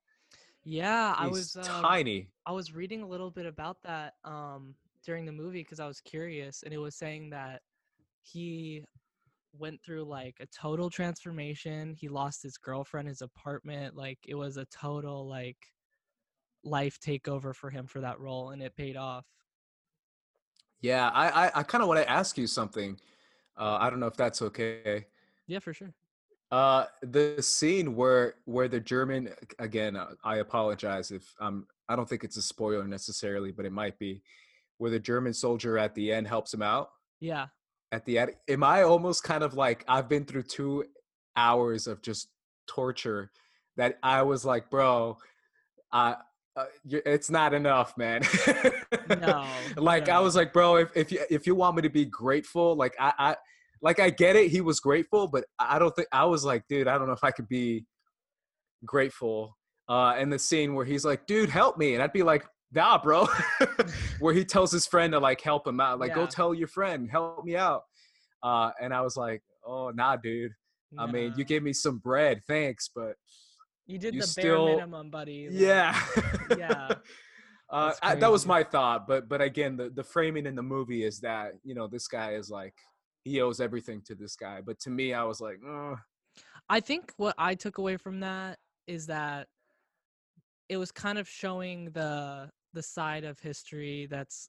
Yeah, 0.64 1.14
I 1.16 1.24
he's 1.26 1.32
was 1.32 1.56
uh, 1.56 1.82
tiny. 1.82 2.28
I 2.46 2.52
was 2.52 2.74
reading 2.74 3.02
a 3.02 3.06
little 3.08 3.30
bit 3.30 3.46
about 3.46 3.78
that 3.84 4.14
um 4.24 4.74
during 5.04 5.24
the 5.24 5.32
movie 5.32 5.62
because 5.62 5.80
I 5.80 5.86
was 5.86 6.00
curious, 6.00 6.62
and 6.62 6.72
it 6.72 6.78
was 6.78 6.94
saying 6.96 7.30
that 7.30 7.62
he 8.22 8.84
went 9.58 9.80
through 9.82 10.04
like 10.04 10.36
a 10.40 10.46
total 10.46 10.90
transformation. 10.90 11.94
He 11.94 12.08
lost 12.08 12.42
his 12.42 12.58
girlfriend, 12.58 13.08
his 13.08 13.22
apartment. 13.22 13.96
Like 13.96 14.18
it 14.26 14.34
was 14.34 14.56
a 14.56 14.66
total 14.66 15.28
like 15.28 15.58
life 16.64 16.98
takeover 17.00 17.54
for 17.54 17.70
him 17.70 17.86
for 17.86 18.00
that 18.00 18.20
role, 18.20 18.50
and 18.50 18.62
it 18.62 18.76
paid 18.76 18.96
off. 18.96 19.26
Yeah, 20.80 21.08
I 21.10 21.46
I, 21.46 21.50
I 21.56 21.62
kind 21.62 21.82
of 21.82 21.88
want 21.88 22.00
to 22.00 22.10
ask 22.10 22.36
you 22.38 22.46
something. 22.46 22.98
Uh, 23.56 23.78
I 23.80 23.90
don't 23.90 24.00
know 24.00 24.06
if 24.06 24.16
that's 24.16 24.42
okay. 24.42 25.06
Yeah, 25.46 25.58
for 25.60 25.72
sure. 25.72 25.94
Uh, 26.52 26.84
the 27.02 27.42
scene 27.42 27.96
where 27.96 28.34
where 28.44 28.68
the 28.68 28.80
German 28.80 29.30
again, 29.58 29.96
uh, 29.96 30.10
I 30.24 30.36
apologize 30.36 31.10
if 31.10 31.34
I'm. 31.40 31.66
I 31.88 31.96
don't 31.96 32.08
think 32.08 32.24
it's 32.24 32.36
a 32.36 32.42
spoiler 32.42 32.86
necessarily, 32.86 33.52
but 33.52 33.64
it 33.64 33.72
might 33.72 33.98
be, 33.98 34.22
where 34.78 34.90
the 34.90 34.98
German 35.00 35.32
soldier 35.32 35.78
at 35.78 35.94
the 35.94 36.12
end 36.12 36.26
helps 36.26 36.52
him 36.52 36.62
out 36.62 36.90
Yeah. 37.20 37.46
at 37.92 38.04
the 38.04 38.18
end. 38.18 38.32
Am 38.48 38.64
I 38.64 38.82
almost 38.82 39.22
kind 39.22 39.44
of 39.44 39.54
like 39.54 39.84
I've 39.86 40.08
been 40.08 40.24
through 40.24 40.42
two 40.44 40.84
hours 41.36 41.86
of 41.86 42.02
just 42.02 42.28
torture 42.66 43.30
that 43.76 43.98
I 44.02 44.22
was 44.22 44.44
like, 44.44 44.68
bro, 44.70 45.16
I. 45.92 46.16
Uh, 46.56 46.64
it's 46.88 47.30
not 47.30 47.52
enough, 47.52 47.96
man. 47.98 48.22
No, 49.20 49.46
like 49.76 50.08
I 50.08 50.20
was 50.20 50.34
like, 50.34 50.52
bro, 50.52 50.76
if 50.76 50.88
if 50.96 51.12
you 51.12 51.20
if 51.28 51.46
you 51.46 51.54
want 51.54 51.76
me 51.76 51.82
to 51.82 51.90
be 51.90 52.06
grateful, 52.06 52.74
like 52.74 52.94
I, 52.98 53.12
I 53.18 53.36
like 53.82 54.00
I 54.00 54.08
get 54.08 54.36
it, 54.36 54.50
he 54.50 54.62
was 54.62 54.80
grateful, 54.80 55.28
but 55.28 55.44
I 55.58 55.78
don't 55.78 55.94
think 55.94 56.08
I 56.12 56.24
was 56.24 56.44
like, 56.44 56.64
dude, 56.68 56.88
I 56.88 56.96
don't 56.96 57.08
know 57.08 57.12
if 57.12 57.24
I 57.24 57.30
could 57.30 57.48
be 57.48 57.84
grateful. 58.84 59.56
Uh, 59.88 60.14
and 60.16 60.32
the 60.32 60.38
scene 60.38 60.74
where 60.74 60.84
he's 60.84 61.04
like, 61.04 61.26
dude, 61.26 61.50
help 61.50 61.76
me, 61.76 61.94
and 61.94 62.02
I'd 62.02 62.12
be 62.12 62.22
like, 62.22 62.46
nah, 62.72 62.98
bro. 62.98 63.28
where 64.20 64.34
he 64.34 64.44
tells 64.44 64.72
his 64.72 64.86
friend 64.86 65.12
to 65.12 65.18
like 65.18 65.40
help 65.40 65.66
him 65.66 65.80
out, 65.80 65.98
like, 65.98 66.14
go 66.14 66.26
tell 66.26 66.54
your 66.54 66.68
friend, 66.68 67.10
help 67.10 67.44
me 67.44 67.56
out. 67.56 67.82
Uh, 68.42 68.70
and 68.80 68.94
I 68.94 69.02
was 69.02 69.16
like, 69.16 69.42
oh, 69.66 69.90
nah, 69.90 70.16
dude. 70.16 70.52
I 70.98 71.06
mean, 71.06 71.34
you 71.36 71.44
gave 71.44 71.62
me 71.62 71.74
some 71.74 71.98
bread, 71.98 72.40
thanks, 72.46 72.88
but 72.94 73.16
you 73.86 73.98
did 73.98 74.14
you 74.14 74.20
the 74.20 74.26
still- 74.26 74.66
bare 74.66 74.76
minimum, 74.76 75.10
buddy. 75.10 75.48
like- 75.48 75.58
yeah 75.60 76.00
yeah. 76.58 76.88
uh, 77.70 77.92
I, 78.02 78.14
that 78.16 78.30
was 78.30 78.46
my 78.46 78.62
thought 78.62 79.06
but 79.06 79.28
but 79.28 79.40
again 79.40 79.76
the, 79.76 79.90
the 79.90 80.04
framing 80.04 80.46
in 80.46 80.54
the 80.54 80.62
movie 80.62 81.04
is 81.04 81.20
that 81.20 81.52
you 81.64 81.74
know 81.74 81.86
this 81.86 82.08
guy 82.08 82.34
is 82.34 82.50
like 82.50 82.74
he 83.24 83.40
owes 83.40 83.60
everything 83.60 84.02
to 84.06 84.14
this 84.14 84.36
guy 84.36 84.60
but 84.64 84.78
to 84.80 84.90
me 84.90 85.12
i 85.14 85.24
was 85.24 85.40
like 85.40 85.58
"Ugh." 85.68 85.98
I 86.68 86.80
think 86.80 87.12
what 87.16 87.34
I 87.38 87.54
took 87.54 87.78
away 87.78 87.96
from 87.96 88.20
that 88.20 88.58
is 88.88 89.06
that 89.06 89.46
it 90.68 90.76
was 90.76 90.90
kind 90.90 91.18
of 91.18 91.28
showing 91.28 91.90
the 91.92 92.50
the 92.72 92.82
side 92.82 93.24
of 93.24 93.38
history 93.38 94.06
that's 94.10 94.48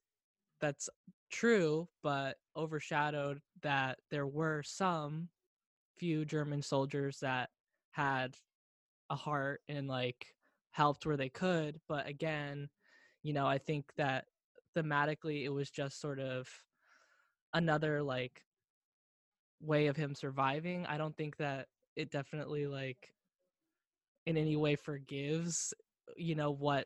that's 0.59 0.89
true 1.31 1.87
but 2.01 2.37
overshadowed 2.55 3.39
that 3.61 3.99
there 4.09 4.25
were 4.25 4.63
some 4.63 5.29
few 5.97 6.25
German 6.25 6.61
soldiers 6.61 7.19
that 7.21 7.49
had 7.91 8.35
a 9.09 9.15
heart 9.15 9.61
and 9.67 9.87
like 9.87 10.27
helped 10.71 11.05
where 11.05 11.17
they 11.17 11.29
could 11.29 11.79
but 11.87 12.07
again 12.07 12.69
you 13.23 13.33
know 13.33 13.45
I 13.45 13.57
think 13.57 13.85
that 13.97 14.25
thematically 14.75 15.43
it 15.43 15.49
was 15.49 15.69
just 15.69 15.99
sort 15.99 16.19
of 16.19 16.47
another 17.53 18.03
like 18.03 18.43
way 19.59 19.87
of 19.87 19.97
him 19.97 20.13
surviving. 20.13 20.85
I 20.85 20.97
don't 20.97 21.17
think 21.17 21.37
that 21.37 21.67
it 21.95 22.11
definitely 22.11 22.67
like 22.67 23.13
in 24.25 24.37
any 24.37 24.55
way 24.55 24.75
forgives 24.75 25.73
you 26.15 26.35
know 26.35 26.51
what 26.51 26.85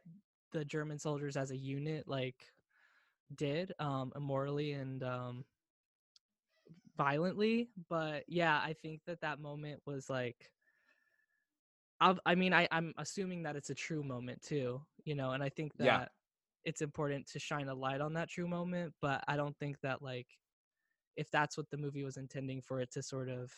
the 0.52 0.65
german 0.65 0.98
soldiers 0.98 1.38
as 1.38 1.52
a 1.52 1.58
unit 1.58 2.08
like 2.08 2.36
did 3.36 3.72
um 3.80 4.12
immorally 4.15 4.72
and 4.72 5.04
um 5.04 5.46
violently 6.98 7.69
but 7.89 8.24
yeah 8.28 8.58
i 8.58 8.74
think 8.82 9.02
that 9.06 9.22
that 9.22 9.39
moment 9.39 9.80
was 9.86 10.10
like 10.10 10.52
I've, 12.02 12.20
i 12.26 12.36
mean 12.36 12.54
I, 12.54 12.68
i'm 12.72 12.94
assuming 12.98 13.44
that 13.44 13.56
it's 13.56 13.70
a 13.70 13.76
true 13.76 14.04
moment 14.04 14.42
too 14.42 14.82
you 15.06 15.16
know 15.16 15.32
and 15.32 15.44
i 15.44 15.50
think 15.50 15.74
that 15.78 15.86
Yeah. 15.86 16.06
it's 16.66 16.82
important 16.82 17.28
to 17.28 17.40
shine 17.40 17.70
a 17.70 17.74
light 17.76 18.02
on 18.02 18.14
that 18.14 18.30
true 18.30 18.48
moment 18.48 18.94
but 19.02 19.24
i 19.28 19.38
don't 19.38 19.58
think 19.60 19.80
that 19.82 20.02
like 20.02 20.28
if 21.16 21.30
that's 21.32 21.58
what 21.58 21.70
the 21.70 21.78
movie 21.78 22.04
was 22.04 22.18
intending 22.18 22.62
for 22.62 22.82
it 22.82 22.92
to 22.92 23.04
sort 23.04 23.30
of 23.30 23.52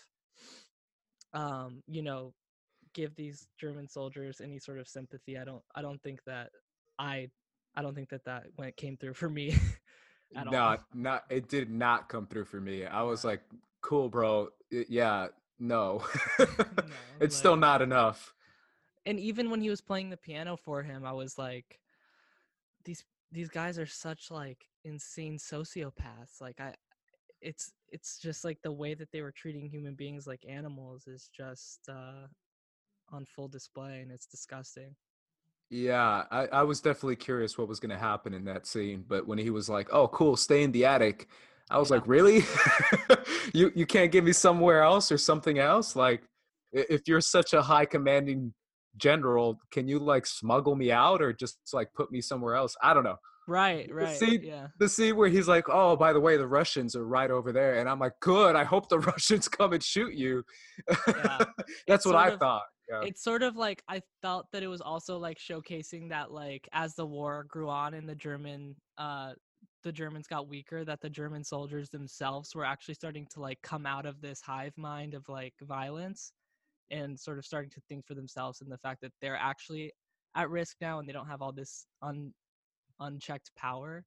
um 1.33 1.81
you 1.87 2.01
know 2.01 2.33
give 2.93 3.15
these 3.15 3.47
german 3.59 3.87
soldiers 3.87 4.41
any 4.41 4.59
sort 4.59 4.79
of 4.79 4.87
sympathy 4.87 5.37
i 5.37 5.43
don't 5.43 5.63
i 5.75 5.81
don't 5.81 6.01
think 6.03 6.19
that 6.25 6.49
i 6.99 7.27
i 7.75 7.81
don't 7.81 7.95
think 7.95 8.09
that 8.09 8.25
that 8.25 8.45
when 8.55 8.67
it 8.67 8.77
came 8.77 8.97
through 8.97 9.13
for 9.13 9.29
me 9.29 9.55
at 10.35 10.47
no 10.47 10.53
all. 10.53 10.77
Not 10.93 11.23
it 11.29 11.47
did 11.47 11.69
not 11.69 12.09
come 12.09 12.27
through 12.27 12.45
for 12.45 12.59
me. 12.61 12.85
I 12.85 13.01
was 13.03 13.23
like 13.23 13.41
cool 13.81 14.09
bro 14.09 14.49
I- 14.73 14.85
yeah 14.89 15.27
no. 16.47 16.95
It's 17.19 17.35
still 17.35 17.55
not 17.55 17.81
enough. 17.81 18.33
And 19.05 19.19
even 19.19 19.49
when 19.49 19.61
he 19.61 19.69
was 19.69 19.81
playing 19.81 20.09
the 20.09 20.17
piano 20.17 20.55
for 20.55 20.81
him 20.81 21.05
i 21.05 21.11
was 21.11 21.37
like 21.37 21.79
these 22.85 23.03
these 23.31 23.49
guys 23.49 23.79
are 23.79 23.85
such 23.87 24.29
like 24.29 24.65
insane 24.83 25.37
sociopaths. 25.37 26.39
Like 26.39 26.59
i 26.59 26.73
it's 27.41 27.73
it's 27.89 28.19
just 28.19 28.45
like 28.45 28.61
the 28.61 28.71
way 28.71 28.93
that 28.93 29.11
they 29.11 29.21
were 29.21 29.31
treating 29.31 29.69
human 29.69 29.95
beings 29.95 30.25
like 30.25 30.45
animals 30.47 31.07
is 31.07 31.29
just 31.35 31.79
uh 31.89 32.27
on 33.11 33.25
full 33.25 33.47
display 33.47 33.99
and 34.01 34.11
it's 34.11 34.25
disgusting. 34.25 34.95
Yeah 35.69 36.23
I, 36.31 36.47
I 36.47 36.63
was 36.63 36.81
definitely 36.81 37.15
curious 37.15 37.57
what 37.57 37.67
was 37.67 37.79
going 37.79 37.89
to 37.89 37.97
happen 37.97 38.33
in 38.33 38.45
that 38.45 38.65
scene 38.67 39.03
but 39.07 39.27
when 39.27 39.37
he 39.37 39.49
was 39.49 39.69
like 39.69 39.89
oh 39.91 40.07
cool 40.07 40.37
stay 40.37 40.63
in 40.63 40.71
the 40.71 40.85
attic 40.85 41.27
i 41.73 41.77
was 41.77 41.89
like 41.91 42.07
really 42.07 42.43
you 43.53 43.71
you 43.75 43.85
can't 43.85 44.11
give 44.11 44.23
me 44.23 44.31
somewhere 44.31 44.81
else 44.83 45.11
or 45.11 45.17
something 45.17 45.59
else 45.59 45.95
like 45.95 46.23
if 46.71 47.01
you're 47.07 47.21
such 47.21 47.53
a 47.53 47.61
high 47.61 47.85
commanding 47.85 48.53
general 48.97 49.59
can 49.71 49.87
you 49.87 49.99
like 49.99 50.25
smuggle 50.25 50.75
me 50.75 50.91
out 50.91 51.21
or 51.21 51.33
just 51.33 51.57
like 51.73 51.89
put 51.95 52.11
me 52.11 52.21
somewhere 52.21 52.55
else 52.55 52.75
i 52.83 52.93
don't 52.93 53.03
know 53.03 53.17
right 53.47 53.89
right. 53.93 54.07
The 54.19 54.25
scene- 54.25 54.43
yeah 54.43 54.67
the 54.79 54.87
scene 54.87 55.15
where 55.17 55.27
he's 55.29 55.47
like 55.47 55.65
oh 55.69 55.95
by 55.97 56.13
the 56.13 56.19
way 56.19 56.37
the 56.37 56.47
russians 56.47 56.95
are 56.95 57.05
right 57.05 57.29
over 57.31 57.51
there 57.51 57.79
and 57.79 57.89
i'm 57.89 57.99
like 57.99 58.13
good 58.21 58.55
i 58.55 58.63
hope 58.63 58.87
the 58.89 58.99
russians 59.11 59.47
come 59.47 59.73
and 59.73 59.83
shoot 59.83 60.13
you 60.13 60.43
Yeah. 61.07 61.37
that's 61.39 61.51
It's 61.87 62.05
what 62.05 62.15
i 62.15 62.29
of- 62.29 62.39
thought 62.39 62.63
yeah. 62.89 63.01
it's 63.03 63.23
sort 63.23 63.43
of 63.43 63.55
like 63.55 63.81
I 63.87 64.01
felt 64.21 64.47
that 64.51 64.61
it 64.61 64.67
was 64.67 64.81
also 64.81 65.17
like 65.17 65.37
showcasing 65.39 66.09
that 66.09 66.31
like 66.31 66.67
as 66.73 66.95
the 66.95 67.05
war 67.05 67.45
grew 67.47 67.69
on 67.69 67.93
in 67.93 68.05
the 68.05 68.13
German 68.15 68.75
uh 68.97 69.31
the 69.83 69.91
Germans 69.91 70.27
got 70.27 70.47
weaker 70.47 70.85
that 70.85 71.01
the 71.01 71.09
German 71.09 71.43
soldiers 71.43 71.89
themselves 71.89 72.55
were 72.55 72.65
actually 72.65 72.95
starting 72.95 73.27
to 73.33 73.41
like 73.41 73.61
come 73.61 73.85
out 73.85 74.05
of 74.05 74.21
this 74.21 74.41
hive 74.41 74.77
mind 74.77 75.13
of 75.13 75.27
like 75.29 75.53
violence 75.61 76.33
and 76.91 77.19
sort 77.19 77.37
of 77.39 77.45
starting 77.45 77.71
to 77.71 77.81
think 77.81 78.05
for 78.05 78.15
themselves 78.15 78.61
and 78.61 78.71
the 78.71 78.77
fact 78.77 79.01
that 79.01 79.11
they're 79.21 79.37
actually 79.37 79.91
at 80.35 80.49
risk 80.49 80.77
now 80.81 80.99
and 80.99 81.07
they 81.07 81.13
don't 81.13 81.27
have 81.27 81.41
all 81.41 81.51
this 81.53 81.87
un 82.01 82.33
unchecked 82.99 83.55
power. 83.55 84.05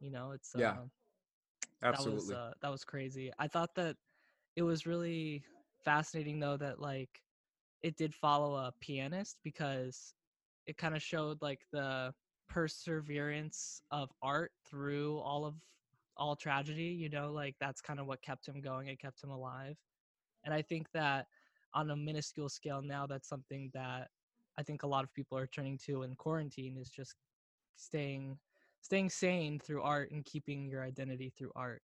You 0.00 0.10
know 0.10 0.32
it's 0.32 0.54
Yeah, 0.54 0.74
uh, 0.74 0.86
absolutely 1.02 1.90
that 1.90 2.02
was 2.02 2.30
uh, 2.30 2.52
that 2.62 2.70
was 2.70 2.84
crazy. 2.84 3.32
I 3.38 3.48
thought 3.48 3.74
that 3.76 3.96
it 4.56 4.62
was 4.62 4.86
really 4.86 5.42
fascinating 5.84 6.40
though 6.40 6.56
that 6.56 6.80
like 6.80 7.22
it 7.82 7.96
did 7.96 8.14
follow 8.14 8.54
a 8.56 8.72
pianist 8.80 9.38
because 9.44 10.14
it 10.66 10.76
kind 10.76 10.94
of 10.96 11.02
showed 11.02 11.42
like 11.42 11.60
the 11.72 12.12
perseverance 12.48 13.82
of 13.90 14.10
art 14.22 14.52
through 14.68 15.18
all 15.18 15.44
of 15.44 15.54
all 16.16 16.34
tragedy, 16.34 16.84
you 16.84 17.08
know, 17.08 17.30
like 17.32 17.54
that's 17.60 17.80
kind 17.80 18.00
of 18.00 18.06
what 18.06 18.22
kept 18.22 18.46
him 18.46 18.60
going, 18.60 18.88
it 18.88 19.00
kept 19.00 19.22
him 19.22 19.30
alive. 19.30 19.76
And 20.44 20.52
I 20.52 20.62
think 20.62 20.90
that 20.92 21.26
on 21.74 21.90
a 21.90 21.96
minuscule 21.96 22.48
scale 22.48 22.82
now 22.82 23.06
that's 23.06 23.28
something 23.28 23.70
that 23.74 24.08
I 24.58 24.62
think 24.62 24.82
a 24.82 24.86
lot 24.86 25.04
of 25.04 25.14
people 25.14 25.38
are 25.38 25.46
turning 25.46 25.78
to 25.86 26.02
in 26.02 26.14
quarantine 26.14 26.76
is 26.76 26.90
just 26.90 27.14
staying 27.76 28.38
staying 28.80 29.10
sane 29.10 29.58
through 29.58 29.82
art 29.82 30.10
and 30.10 30.24
keeping 30.24 30.66
your 30.66 30.82
identity 30.82 31.32
through 31.36 31.52
art. 31.54 31.82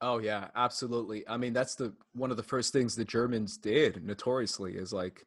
Oh 0.00 0.18
yeah, 0.18 0.48
absolutely. 0.56 1.28
I 1.28 1.36
mean, 1.36 1.52
that's 1.52 1.74
the 1.74 1.92
one 2.14 2.30
of 2.30 2.36
the 2.36 2.42
first 2.42 2.72
things 2.72 2.96
the 2.96 3.04
Germans 3.04 3.58
did 3.58 4.04
notoriously 4.04 4.76
is 4.76 4.92
like 4.92 5.26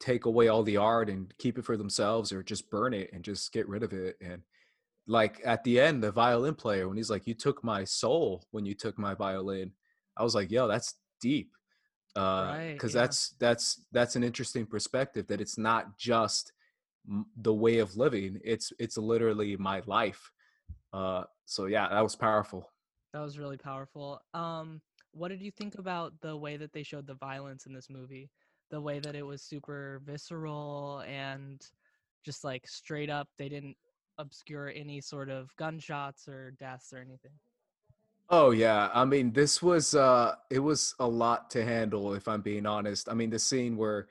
take 0.00 0.26
away 0.26 0.48
all 0.48 0.62
the 0.62 0.76
art 0.76 1.08
and 1.08 1.32
keep 1.38 1.58
it 1.58 1.64
for 1.64 1.76
themselves 1.76 2.32
or 2.32 2.42
just 2.42 2.70
burn 2.70 2.94
it 2.94 3.10
and 3.12 3.24
just 3.24 3.52
get 3.52 3.68
rid 3.68 3.82
of 3.82 3.92
it 3.92 4.16
and 4.20 4.42
like 5.06 5.40
at 5.44 5.64
the 5.64 5.80
end 5.80 6.02
the 6.02 6.12
violin 6.12 6.54
player 6.54 6.86
when 6.86 6.96
he's 6.96 7.10
like 7.10 7.26
you 7.26 7.34
took 7.34 7.64
my 7.64 7.82
soul 7.82 8.44
when 8.50 8.64
you 8.64 8.74
took 8.74 8.98
my 8.98 9.14
violin 9.14 9.72
I 10.18 10.24
was 10.24 10.34
like, 10.34 10.50
yo, 10.50 10.66
that's 10.66 10.94
deep. 11.20 11.52
Uh, 12.16 12.52
Right, 12.56 12.72
because 12.72 12.94
yeah. 12.94 13.02
that's 13.02 13.34
that's 13.38 13.86
that's 13.92 14.16
an 14.16 14.24
interesting 14.24 14.66
perspective 14.66 15.28
that 15.28 15.40
it's 15.40 15.56
not 15.56 15.96
just 15.96 16.52
the 17.36 17.54
way 17.54 17.78
of 17.78 17.96
living. 17.96 18.40
It's 18.44 18.72
it's 18.78 18.98
literally 18.98 19.56
my 19.56 19.82
life. 19.86 20.32
Uh, 20.92 21.24
so 21.44 21.66
yeah, 21.66 21.88
that 21.88 22.02
was 22.02 22.16
powerful. 22.16 22.70
That 23.12 23.20
was 23.20 23.38
really 23.38 23.56
powerful. 23.56 24.20
Um, 24.34 24.80
what 25.12 25.28
did 25.28 25.40
you 25.40 25.50
think 25.50 25.76
about 25.76 26.12
the 26.20 26.36
way 26.36 26.56
that 26.56 26.72
they 26.72 26.82
showed 26.82 27.06
the 27.06 27.14
violence 27.14 27.66
in 27.66 27.72
this 27.72 27.88
movie? 27.88 28.30
The 28.70 28.80
way 28.80 29.00
that 29.00 29.14
it 29.14 29.22
was 29.26 29.42
super 29.42 30.02
visceral 30.04 31.02
and 31.06 31.60
just 32.24 32.44
like 32.44 32.66
straight 32.68 33.10
up, 33.10 33.28
they 33.38 33.48
didn't 33.48 33.76
obscure 34.18 34.70
any 34.74 35.00
sort 35.00 35.30
of 35.30 35.54
gunshots 35.56 36.28
or 36.28 36.50
deaths 36.52 36.92
or 36.92 36.98
anything. 36.98 37.32
Oh 38.30 38.50
yeah, 38.50 38.90
I 38.92 39.04
mean 39.04 39.32
this 39.32 39.62
was 39.62 39.94
uh 39.94 40.34
it 40.50 40.58
was 40.58 40.94
a 41.00 41.06
lot 41.08 41.50
to 41.50 41.64
handle 41.64 42.14
if 42.14 42.28
I'm 42.28 42.42
being 42.42 42.66
honest. 42.66 43.08
I 43.08 43.14
mean 43.14 43.30
the 43.30 43.38
scene 43.38 43.76
where 43.76 44.08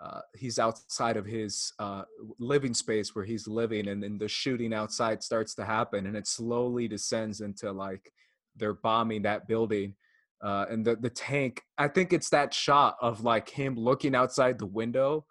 uh 0.00 0.22
he's 0.36 0.58
outside 0.58 1.16
of 1.16 1.24
his 1.26 1.72
uh 1.78 2.02
living 2.38 2.74
space 2.74 3.14
where 3.14 3.24
he's 3.24 3.46
living 3.46 3.88
and 3.88 4.02
then 4.02 4.18
the 4.18 4.28
shooting 4.28 4.74
outside 4.74 5.22
starts 5.22 5.54
to 5.56 5.64
happen 5.64 6.06
and 6.06 6.16
it 6.16 6.26
slowly 6.26 6.88
descends 6.88 7.40
into 7.42 7.70
like 7.70 8.12
they're 8.56 8.74
bombing 8.74 9.22
that 9.22 9.46
building. 9.46 9.94
Uh 10.42 10.66
and 10.70 10.84
the 10.84 10.96
the 10.96 11.10
tank, 11.10 11.62
I 11.78 11.88
think 11.88 12.12
it's 12.12 12.30
that 12.30 12.54
shot 12.54 12.96
of 13.00 13.22
like 13.22 13.48
him 13.48 13.76
looking 13.76 14.14
outside 14.14 14.58
the 14.58 14.66
window 14.66 15.26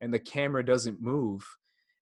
and 0.00 0.12
the 0.12 0.18
camera 0.18 0.64
doesn't 0.64 1.00
move 1.00 1.46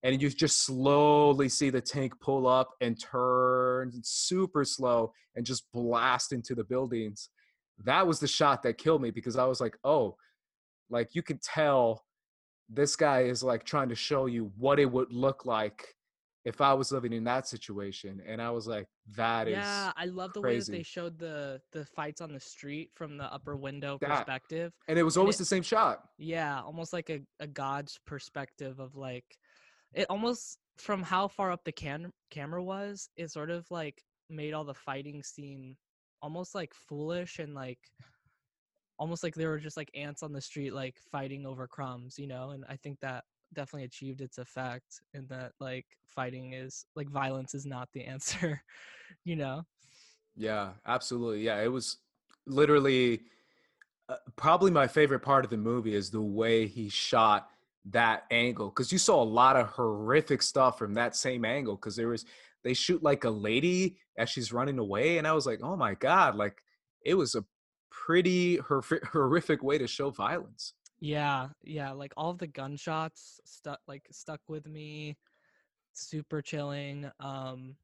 and 0.03 0.21
you 0.21 0.31
just 0.31 0.65
slowly 0.65 1.49
see 1.49 1.71
the 1.71 1.81
tank 1.81 2.15
pull 2.21 2.47
up 2.47 2.71
and 2.81 2.99
turn 3.01 3.93
super 4.03 4.65
slow 4.65 5.13
and 5.37 5.45
just 5.45 5.71
blast 5.73 6.33
into 6.33 6.55
the 6.55 6.65
buildings. 6.65 7.29
That 7.85 8.07
was 8.07 8.19
the 8.19 8.27
shot 8.27 8.63
that 8.63 8.79
killed 8.79 9.03
me 9.03 9.11
because 9.11 9.37
i 9.37 9.45
was 9.45 9.61
like 9.61 9.77
oh 9.85 10.17
like 10.91 11.15
you 11.15 11.23
could 11.23 11.41
tell 11.41 12.05
this 12.69 12.97
guy 12.97 13.23
is 13.23 13.43
like 13.43 13.65
trying 13.65 13.89
to 13.89 13.95
show 13.95 14.27
you 14.27 14.53
what 14.57 14.79
it 14.79 14.91
would 14.91 15.13
look 15.13 15.47
like 15.47 15.95
if 16.45 16.61
i 16.61 16.73
was 16.73 16.91
living 16.93 17.13
in 17.13 17.25
that 17.25 17.47
situation 17.47 18.21
and 18.27 18.41
i 18.41 18.51
was 18.51 18.67
like 18.67 18.87
that 19.17 19.47
is 19.49 19.53
yeah, 19.57 19.93
I 19.97 20.07
love 20.07 20.33
the 20.33 20.41
way 20.41 20.59
that 20.59 20.71
they 20.71 20.83
showed 20.83 21.19
the 21.19 21.61
the 21.73 21.85
fights 21.85 22.21
on 22.21 22.33
the 22.33 22.41
street 22.41 22.91
from 22.95 23.17
the 23.19 23.25
upper 23.25 23.57
window 23.57 23.99
That- 24.01 24.11
perspective. 24.11 24.73
and 24.89 24.99
it 24.99 25.03
was 25.03 25.17
always 25.17 25.37
it- 25.37 25.39
the 25.41 25.45
same 25.47 25.63
shot 25.63 26.03
Yeah, 26.19 26.61
almost 26.63 26.93
like 26.93 27.11
a, 27.11 27.21
a 27.41 27.47
god's 27.47 27.99
perspective 28.07 28.79
of 28.81 28.97
like 28.97 29.25
it 29.93 30.07
almost 30.09 30.59
from 30.79 31.03
how 31.03 31.29
far 31.29 31.51
up 31.53 31.63
the 31.65 31.73
can- 31.73 32.13
camera 32.31 32.63
was, 32.63 33.11
it 33.17 33.31
sort 33.31 33.51
of 33.51 33.67
like 33.71 34.01
made 34.31 34.55
all 34.55 34.65
the 34.65 34.73
fighting 34.73 35.23
seem 35.23 35.77
almost 36.23 36.55
like 36.55 36.73
foolish 36.73 37.39
and 37.39 37.55
like 37.55 37.79
almost 38.99 39.23
like 39.23 39.35
they 39.35 39.47
were 39.47 39.59
just 39.59 39.77
like 39.77 39.91
ants 39.95 40.23
on 40.23 40.33
the 40.33 40.41
street 40.41 40.73
like 40.73 40.97
fighting 41.11 41.45
over 41.47 41.67
crumbs, 41.67 42.19
you 42.19 42.27
know? 42.27 42.51
And 42.51 42.65
I 42.69 42.77
think 42.77 42.99
that 43.01 43.25
definitely 43.55 43.85
achieved 43.85 44.21
its 44.21 44.39
effect 44.39 45.01
in 45.15 45.27
that 45.29 45.53
like 45.61 45.87
fighting 46.07 46.53
is 46.53 46.85
like 46.97 47.09
violence 47.09 47.55
is 47.55 47.67
not 47.67 47.89
the 47.93 48.05
answer, 48.05 48.63
you 49.25 49.37
know? 49.37 49.63
Yeah, 50.37 50.71
absolutely. 50.87 51.43
Yeah, 51.43 51.61
it 51.61 51.69
was 51.69 51.99
literally 52.47 53.23
uh, 54.09 54.17
probably 54.37 54.71
my 54.71 54.87
favorite 54.87 55.21
part 55.21 55.45
of 55.45 55.51
the 55.51 55.57
movie 55.57 55.95
is 55.95 56.11
the 56.11 56.21
way 56.21 56.67
he 56.67 56.89
shot 56.89 57.51
that 57.87 58.25
angle 58.31 58.69
because 58.69 58.93
you 58.93 58.99
saw 58.99 59.23
a 59.23 59.25
lot 59.25 59.57
of 59.57 59.67
horrific 59.69 60.43
stuff 60.43 60.79
from 60.79 60.95
that 60.95 61.17
same 61.17 61.45
angle 61.45 61.77
because 61.77 61.97
there 61.97 62.09
was 62.09 62.27
they 62.63 62.75
shoot 62.75 63.03
like 63.03 63.25
a 63.25 63.31
lady 63.31 63.97
as 64.19 64.29
she's 64.29 64.53
running 64.53 64.79
away 64.79 65.17
and 65.17 65.27
i 65.27 65.33
was 65.33 65.47
like 65.47 65.61
oh 65.63 65.77
my 65.77 65.95
god 65.95 66.37
like 66.37 66.63
it 67.07 67.15
was 67.15 67.35
a 67.35 67.45
pretty 67.91 68.57
horrific, 68.57 69.05
horrific 69.07 69.63
way 69.63 69.79
to 69.79 69.87
show 69.87 70.11
violence 70.11 70.75
Yeah, 71.01 71.49
yeah, 71.63 71.93
like 71.93 72.13
all 72.17 72.35
the 72.35 72.47
gunshots 72.47 73.41
stuck 73.45 73.81
like 73.89 74.07
stuck 74.13 74.41
with 74.49 74.67
me. 74.67 75.17
Super 75.93 76.43
chilling. 76.43 77.11
Um 77.21 77.77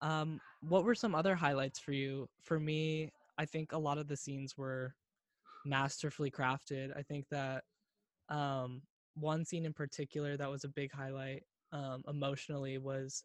um 0.00 0.40
what 0.60 0.84
were 0.84 0.94
some 0.94 1.14
other 1.14 1.34
highlights 1.34 1.78
for 1.78 1.92
you? 1.92 2.28
For 2.40 2.58
me, 2.58 3.10
I 3.36 3.46
think 3.46 3.72
a 3.72 3.78
lot 3.78 3.98
of 3.98 4.08
the 4.08 4.16
scenes 4.16 4.56
were 4.56 4.94
masterfully 5.64 6.30
crafted. 6.30 6.96
I 6.96 7.02
think 7.02 7.28
that 7.30 7.64
um 8.28 8.82
one 9.14 9.44
scene 9.44 9.66
in 9.66 9.74
particular 9.74 10.36
that 10.36 10.50
was 10.50 10.64
a 10.64 10.68
big 10.68 10.92
highlight 10.92 11.44
um 11.72 12.04
emotionally 12.08 12.78
was 12.78 13.24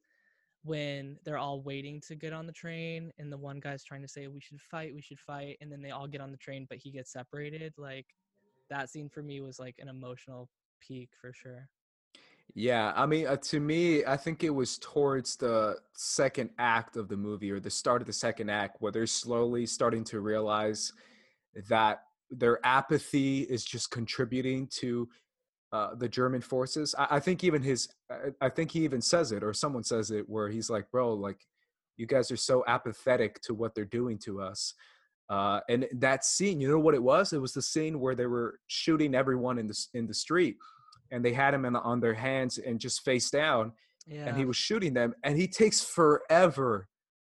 when 0.63 1.19
they're 1.23 1.37
all 1.37 1.61
waiting 1.61 2.01
to 2.01 2.15
get 2.15 2.33
on 2.33 2.47
the 2.47 2.53
train 2.53 3.11
and 3.19 3.31
the 3.31 3.37
one 3.37 3.59
guy's 3.59 3.83
trying 3.83 4.01
to 4.01 4.07
say 4.07 4.27
we 4.27 4.41
should 4.41 4.61
fight, 4.61 4.93
we 4.95 5.01
should 5.01 5.19
fight 5.19 5.57
and 5.61 5.71
then 5.71 5.81
they 5.81 5.91
all 5.91 6.07
get 6.07 6.21
on 6.21 6.31
the 6.31 6.37
train 6.37 6.65
but 6.69 6.77
he 6.79 6.91
gets 6.91 7.11
separated 7.11 7.73
like 7.77 8.15
that 8.69 8.89
scene 8.89 9.09
for 9.09 9.21
me 9.21 9.41
was 9.41 9.59
like 9.59 9.75
an 9.79 9.87
emotional 9.87 10.49
peak 10.81 11.09
for 11.19 11.33
sure. 11.33 11.69
Yeah, 12.55 12.93
I 12.95 13.05
mean, 13.05 13.25
uh, 13.25 13.37
to 13.37 13.59
me, 13.59 14.05
I 14.05 14.17
think 14.17 14.43
it 14.43 14.49
was 14.49 14.77
towards 14.77 15.37
the 15.37 15.77
second 15.93 16.51
act 16.59 16.97
of 16.97 17.07
the 17.07 17.17
movie 17.17 17.51
or 17.51 17.59
the 17.59 17.69
start 17.69 18.01
of 18.01 18.07
the 18.07 18.13
second 18.13 18.49
act 18.49 18.77
where 18.79 18.91
they're 18.91 19.07
slowly 19.07 19.65
starting 19.65 20.03
to 20.05 20.19
realize 20.19 20.93
that 21.67 22.03
their 22.29 22.59
apathy 22.63 23.41
is 23.41 23.63
just 23.65 23.91
contributing 23.91 24.67
to 24.67 25.09
uh, 25.71 25.95
the 25.95 26.09
German 26.09 26.41
forces. 26.41 26.93
I, 26.97 27.07
I 27.11 27.19
think 27.19 27.43
even 27.43 27.63
his, 27.63 27.89
I, 28.11 28.29
I 28.41 28.49
think 28.49 28.71
he 28.71 28.83
even 28.83 29.01
says 29.01 29.31
it 29.31 29.43
or 29.43 29.53
someone 29.53 29.83
says 29.83 30.11
it 30.11 30.29
where 30.29 30.49
he's 30.49 30.69
like, 30.69 30.91
bro, 30.91 31.13
like, 31.13 31.39
you 31.97 32.07
guys 32.07 32.31
are 32.31 32.37
so 32.37 32.63
apathetic 32.67 33.39
to 33.41 33.53
what 33.53 33.73
they're 33.73 33.85
doing 33.85 34.17
to 34.19 34.41
us. 34.41 34.73
Uh, 35.29 35.59
and 35.69 35.87
that 35.93 36.25
scene, 36.25 36.59
you 36.59 36.67
know 36.69 36.79
what 36.79 36.93
it 36.93 37.01
was? 37.01 37.33
It 37.33 37.41
was 37.41 37.53
the 37.53 37.61
scene 37.61 37.99
where 37.99 38.13
they 38.15 38.25
were 38.27 38.59
shooting 38.67 39.15
everyone 39.15 39.57
in 39.57 39.67
the 39.67 39.87
in 39.93 40.05
the 40.07 40.13
street, 40.13 40.57
and 41.11 41.23
they 41.23 41.33
had 41.33 41.53
him 41.53 41.65
in 41.65 41.73
the, 41.73 41.79
on 41.81 41.99
their 41.99 42.13
hands 42.13 42.57
and 42.57 42.79
just 42.79 43.03
face 43.05 43.29
down, 43.29 43.71
Yeah. 44.05 44.25
and 44.27 44.37
he 44.37 44.45
was 44.45 44.57
shooting 44.57 44.93
them, 44.93 45.13
and 45.23 45.37
he 45.37 45.47
takes 45.47 45.81
forever 45.83 46.87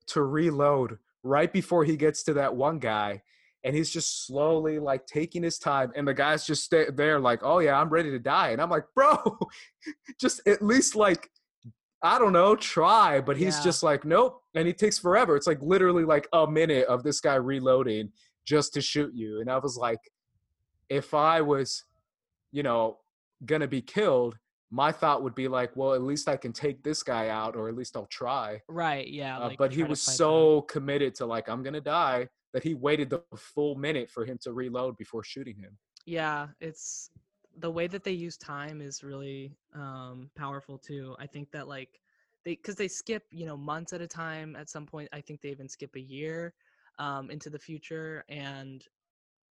to 0.08 0.22
reload 0.24 0.98
right 1.24 1.52
before 1.52 1.84
he 1.84 1.98
gets 1.98 2.24
to 2.24 2.34
that 2.36 2.56
one 2.56 2.80
guy, 2.80 3.22
and 3.64 3.76
he's 3.76 3.90
just 3.90 4.26
slowly 4.26 4.80
like 4.80 5.06
taking 5.06 5.44
his 5.44 5.58
time, 5.60 5.92
and 5.96 6.08
the 6.08 6.14
guy's 6.14 6.46
just 6.46 6.64
stay 6.64 6.86
there 6.94 7.20
like, 7.20 7.42
oh 7.44 7.60
yeah, 7.60 7.80
I'm 7.80 7.90
ready 7.90 8.12
to 8.12 8.20
die, 8.20 8.50
and 8.50 8.62
I'm 8.62 8.70
like, 8.70 8.86
bro, 8.96 9.18
just 10.22 10.42
at 10.48 10.62
least 10.62 10.96
like. 10.96 11.30
I 12.02 12.18
don't 12.18 12.34
know, 12.34 12.56
try, 12.56 13.20
but 13.20 13.36
he's 13.38 13.58
Yeah. 13.58 13.64
just 13.64 13.84
like, 13.84 14.06
nope. 14.06 14.42
And 14.56 14.66
he 14.68 14.74
takes 14.74 14.98
forever. 14.98 15.36
It's 15.36 15.48
like 15.48 15.62
literally 15.62 16.06
like 16.06 16.28
a 16.34 16.48
minute 16.50 16.88
of 16.88 17.04
this 17.04 17.20
guy 17.20 17.36
reloading 17.36 18.12
just 18.46 18.74
to 18.76 18.82
shoot 18.82 19.14
you. 19.14 19.42
And 19.42 19.50
I 19.52 19.58
was 19.58 19.76
like, 19.78 20.00
if 20.90 21.14
I 21.14 21.42
was, 21.42 21.84
you 22.52 22.64
know, 22.64 23.00
gonna 23.46 23.68
be 23.68 23.82
killed, 23.82 24.38
my 24.72 24.92
thought 24.92 25.24
would 25.24 25.36
be 25.36 25.48
like, 25.48 25.76
well, 25.76 25.94
at 25.94 26.02
least 26.02 26.28
I 26.30 26.38
can 26.38 26.54
take 26.54 26.84
this 26.84 27.04
guy 27.04 27.30
out, 27.30 27.56
or 27.56 27.68
at 27.70 27.76
least 27.76 27.96
I'll 27.98 28.06
try. 28.08 28.62
right, 28.68 29.08
yeah. 29.08 29.38
Uh, 29.38 29.48
like, 29.50 29.58
but 29.58 29.74
he 29.74 29.84
was 29.84 30.02
so 30.02 30.62
committed 30.64 31.16
to 31.16 31.26
like, 31.26 31.50
I'm 31.50 31.64
gonna 31.64 31.82
die, 31.82 32.28
that 32.54 32.64
he 32.64 32.74
waited 32.76 33.10
the 33.10 33.22
full 33.36 33.76
minute 33.76 34.10
for 34.10 34.26
him 34.26 34.38
to 34.44 34.54
reload 34.54 34.96
before 34.98 35.24
shooting 35.24 35.58
him. 35.58 35.78
yeah 36.06 36.48
it's 36.62 37.12
the 37.60 37.72
way 37.72 37.88
that 37.88 38.04
they 38.04 38.12
use 38.12 38.38
time 38.38 38.82
is 38.82 39.04
really 39.04 39.52
um 39.74 40.30
powerful 40.36 40.78
too. 40.78 41.16
I 41.20 41.28
think 41.28 41.52
that 41.52 41.68
like 41.68 42.02
they 42.46 42.56
because 42.56 42.76
they 42.76 42.88
skip 42.88 43.24
you 43.32 43.46
know 43.46 43.58
months 43.58 43.94
at 43.94 44.02
a 44.02 44.08
time 44.08 44.56
at 44.56 44.70
some 44.70 44.86
point 44.86 45.10
i 45.14 45.22
think 45.22 45.42
they 45.42 45.50
even 45.50 45.68
skip 45.68 45.96
a 45.96 46.00
year 46.02 46.54
um 46.98 47.30
into 47.30 47.50
the 47.50 47.60
future 47.60 48.24
and 48.30 48.86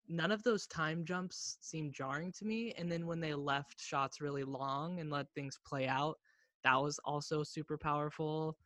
none 0.08 0.32
of 0.32 0.42
those 0.42 0.66
time 0.66 1.04
jumps 1.04 1.58
seem 1.60 1.92
jarring 1.92 2.32
to 2.32 2.44
me 2.44 2.72
and 2.78 2.90
then 2.90 3.06
when 3.06 3.20
they 3.20 3.34
left 3.34 3.80
shots 3.80 4.20
really 4.20 4.44
long 4.44 5.00
and 5.00 5.10
let 5.10 5.26
things 5.34 5.58
play 5.64 5.86
out 5.86 6.18
that 6.64 6.80
was 6.80 6.98
also 7.04 7.42
super 7.42 7.76
powerful. 7.76 8.56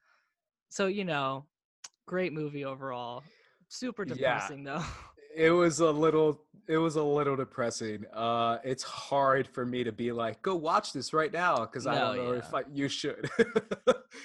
So 0.68 0.86
you 0.86 1.04
know 1.04 1.46
great 2.06 2.32
movie 2.32 2.64
overall. 2.64 3.24
Super 3.68 4.04
Yeah. 4.04 4.14
depressing 4.14 4.64
though 4.64 4.82
It 5.36 5.50
was 5.50 5.80
a 5.80 5.90
little, 5.90 6.40
it 6.66 6.78
was 6.78 6.96
a 6.96 7.02
little 7.02 7.36
depressing. 7.36 8.06
Uh, 8.12 8.56
it's 8.64 8.82
hard 8.82 9.46
for 9.46 9.66
me 9.66 9.84
to 9.84 9.92
be 9.92 10.10
like, 10.10 10.40
go 10.40 10.56
watch 10.56 10.94
this 10.94 11.12
right 11.12 11.30
now, 11.30 11.58
because 11.60 11.86
I 11.86 11.94
don't 11.98 12.16
No, 12.16 12.24
know 12.24 12.32
if. 12.32 12.54
I, 12.54 12.62
you 12.72 12.88
should. 12.88 13.28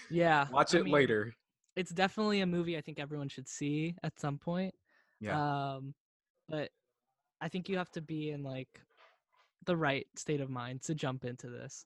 yeah 0.10 0.48
watch 0.52 0.74
I 0.74 0.80
it 0.80 0.86
mean, 0.86 0.94
later. 0.94 1.36
it's 1.76 1.92
definitely 1.92 2.40
a 2.40 2.46
movie 2.46 2.78
I 2.78 2.82
think 2.82 2.98
everyone 2.98 3.28
should 3.28 3.50
see 3.50 3.96
at 4.04 4.18
some 4.22 4.38
point. 4.38 4.74
Yeah. 5.20 5.74
Um, 5.74 5.94
but 6.48 6.70
I 7.42 7.50
think 7.50 7.68
you 7.68 7.78
have 7.78 7.92
to 7.92 8.02
be 8.02 8.32
in 8.32 8.42
like 8.42 8.70
the 9.66 9.76
right 9.76 10.08
state 10.16 10.40
of 10.40 10.50
mind 10.50 10.82
to 10.84 10.96
jump 10.96 11.26
into 11.26 11.50
this. 11.50 11.86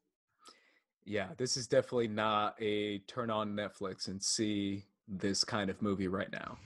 Yeah, 1.03 1.29
this 1.38 1.57
is 1.57 1.67
definitely 1.67 2.09
not 2.09 2.55
a 2.61 2.99
turn 2.99 3.29
on 3.31 3.55
Netflix 3.55 4.07
and 4.07 4.21
see 4.21 4.85
this 5.07 5.43
kind 5.43 5.69
of 5.69 5.81
movie 5.81 6.07
right 6.07 6.31
now. 6.31 6.57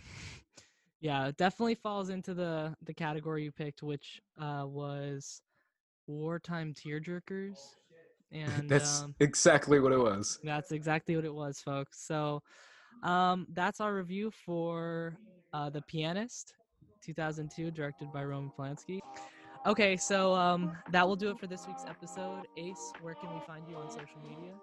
Yeah, 1.01 1.27
it 1.27 1.37
definitely 1.37 1.75
falls 1.75 2.09
into 2.09 2.33
the 2.33 2.75
the 2.83 2.93
category 2.93 3.43
you 3.43 3.51
picked, 3.51 3.83
which 3.83 4.21
uh, 4.39 4.63
was 4.65 5.41
wartime 6.07 6.73
tearjerkers, 6.73 7.57
and 8.31 8.69
That's 8.69 9.03
um, 9.03 9.15
exactly 9.19 9.79
what 9.79 9.91
it 9.91 9.99
was. 9.99 10.39
That's 10.43 10.71
exactly 10.71 11.15
what 11.15 11.25
it 11.25 11.33
was, 11.33 11.59
folks. 11.59 12.05
So, 12.05 12.41
um, 13.03 13.47
that's 13.53 13.79
our 13.79 13.93
review 13.93 14.31
for 14.45 15.17
uh, 15.53 15.69
the 15.69 15.81
pianist. 15.83 16.53
2002, 17.01 17.71
directed 17.71 18.11
by 18.11 18.23
Roman 18.23 18.51
Polanski. 18.57 18.99
Okay, 19.65 19.97
so 19.97 20.33
um, 20.35 20.75
that 20.91 21.07
will 21.07 21.15
do 21.15 21.29
it 21.29 21.39
for 21.39 21.47
this 21.47 21.67
week's 21.67 21.85
episode. 21.87 22.47
Ace, 22.57 22.93
where 23.01 23.15
can 23.15 23.33
we 23.33 23.39
find 23.45 23.63
you 23.69 23.75
on 23.75 23.89
social 23.89 24.19
media? 24.23 24.53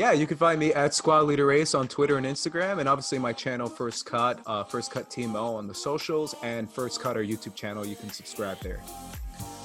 Yeah, 0.00 0.12
you 0.12 0.26
can 0.26 0.38
find 0.38 0.58
me 0.58 0.72
at 0.72 0.94
Squad 0.94 1.24
Leader 1.24 1.52
Ace 1.52 1.74
on 1.74 1.86
Twitter 1.86 2.16
and 2.16 2.24
Instagram, 2.24 2.78
and 2.78 2.88
obviously 2.88 3.18
my 3.18 3.34
channel 3.34 3.68
First 3.68 4.06
Cut, 4.06 4.40
uh, 4.46 4.64
First 4.64 4.90
Cut 4.90 5.10
TMO 5.10 5.54
on 5.56 5.66
the 5.66 5.74
socials, 5.74 6.34
and 6.42 6.72
First 6.72 7.02
Cut 7.02 7.18
our 7.18 7.22
YouTube 7.22 7.54
channel. 7.54 7.84
You 7.84 7.96
can 7.96 8.08
subscribe 8.08 8.58
there. 8.60 8.80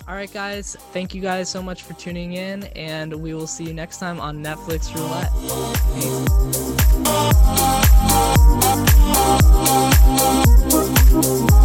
All 0.09 0.13
right, 0.13 0.29
guys. 0.33 0.75
Thank 0.91 1.15
you 1.15 1.21
guys 1.21 1.47
so 1.47 1.63
much 1.63 1.83
for 1.83 1.93
tuning 1.93 2.33
in, 2.33 2.65
and 2.75 3.13
we 3.13 3.33
will 3.33 3.47
see 3.47 3.63
you 3.63 3.73
next 3.73 3.99
time 3.99 4.19
on 4.19 4.43
Netflix 4.43 4.93
Roulette. 4.93 5.31
Peace. 11.51 11.64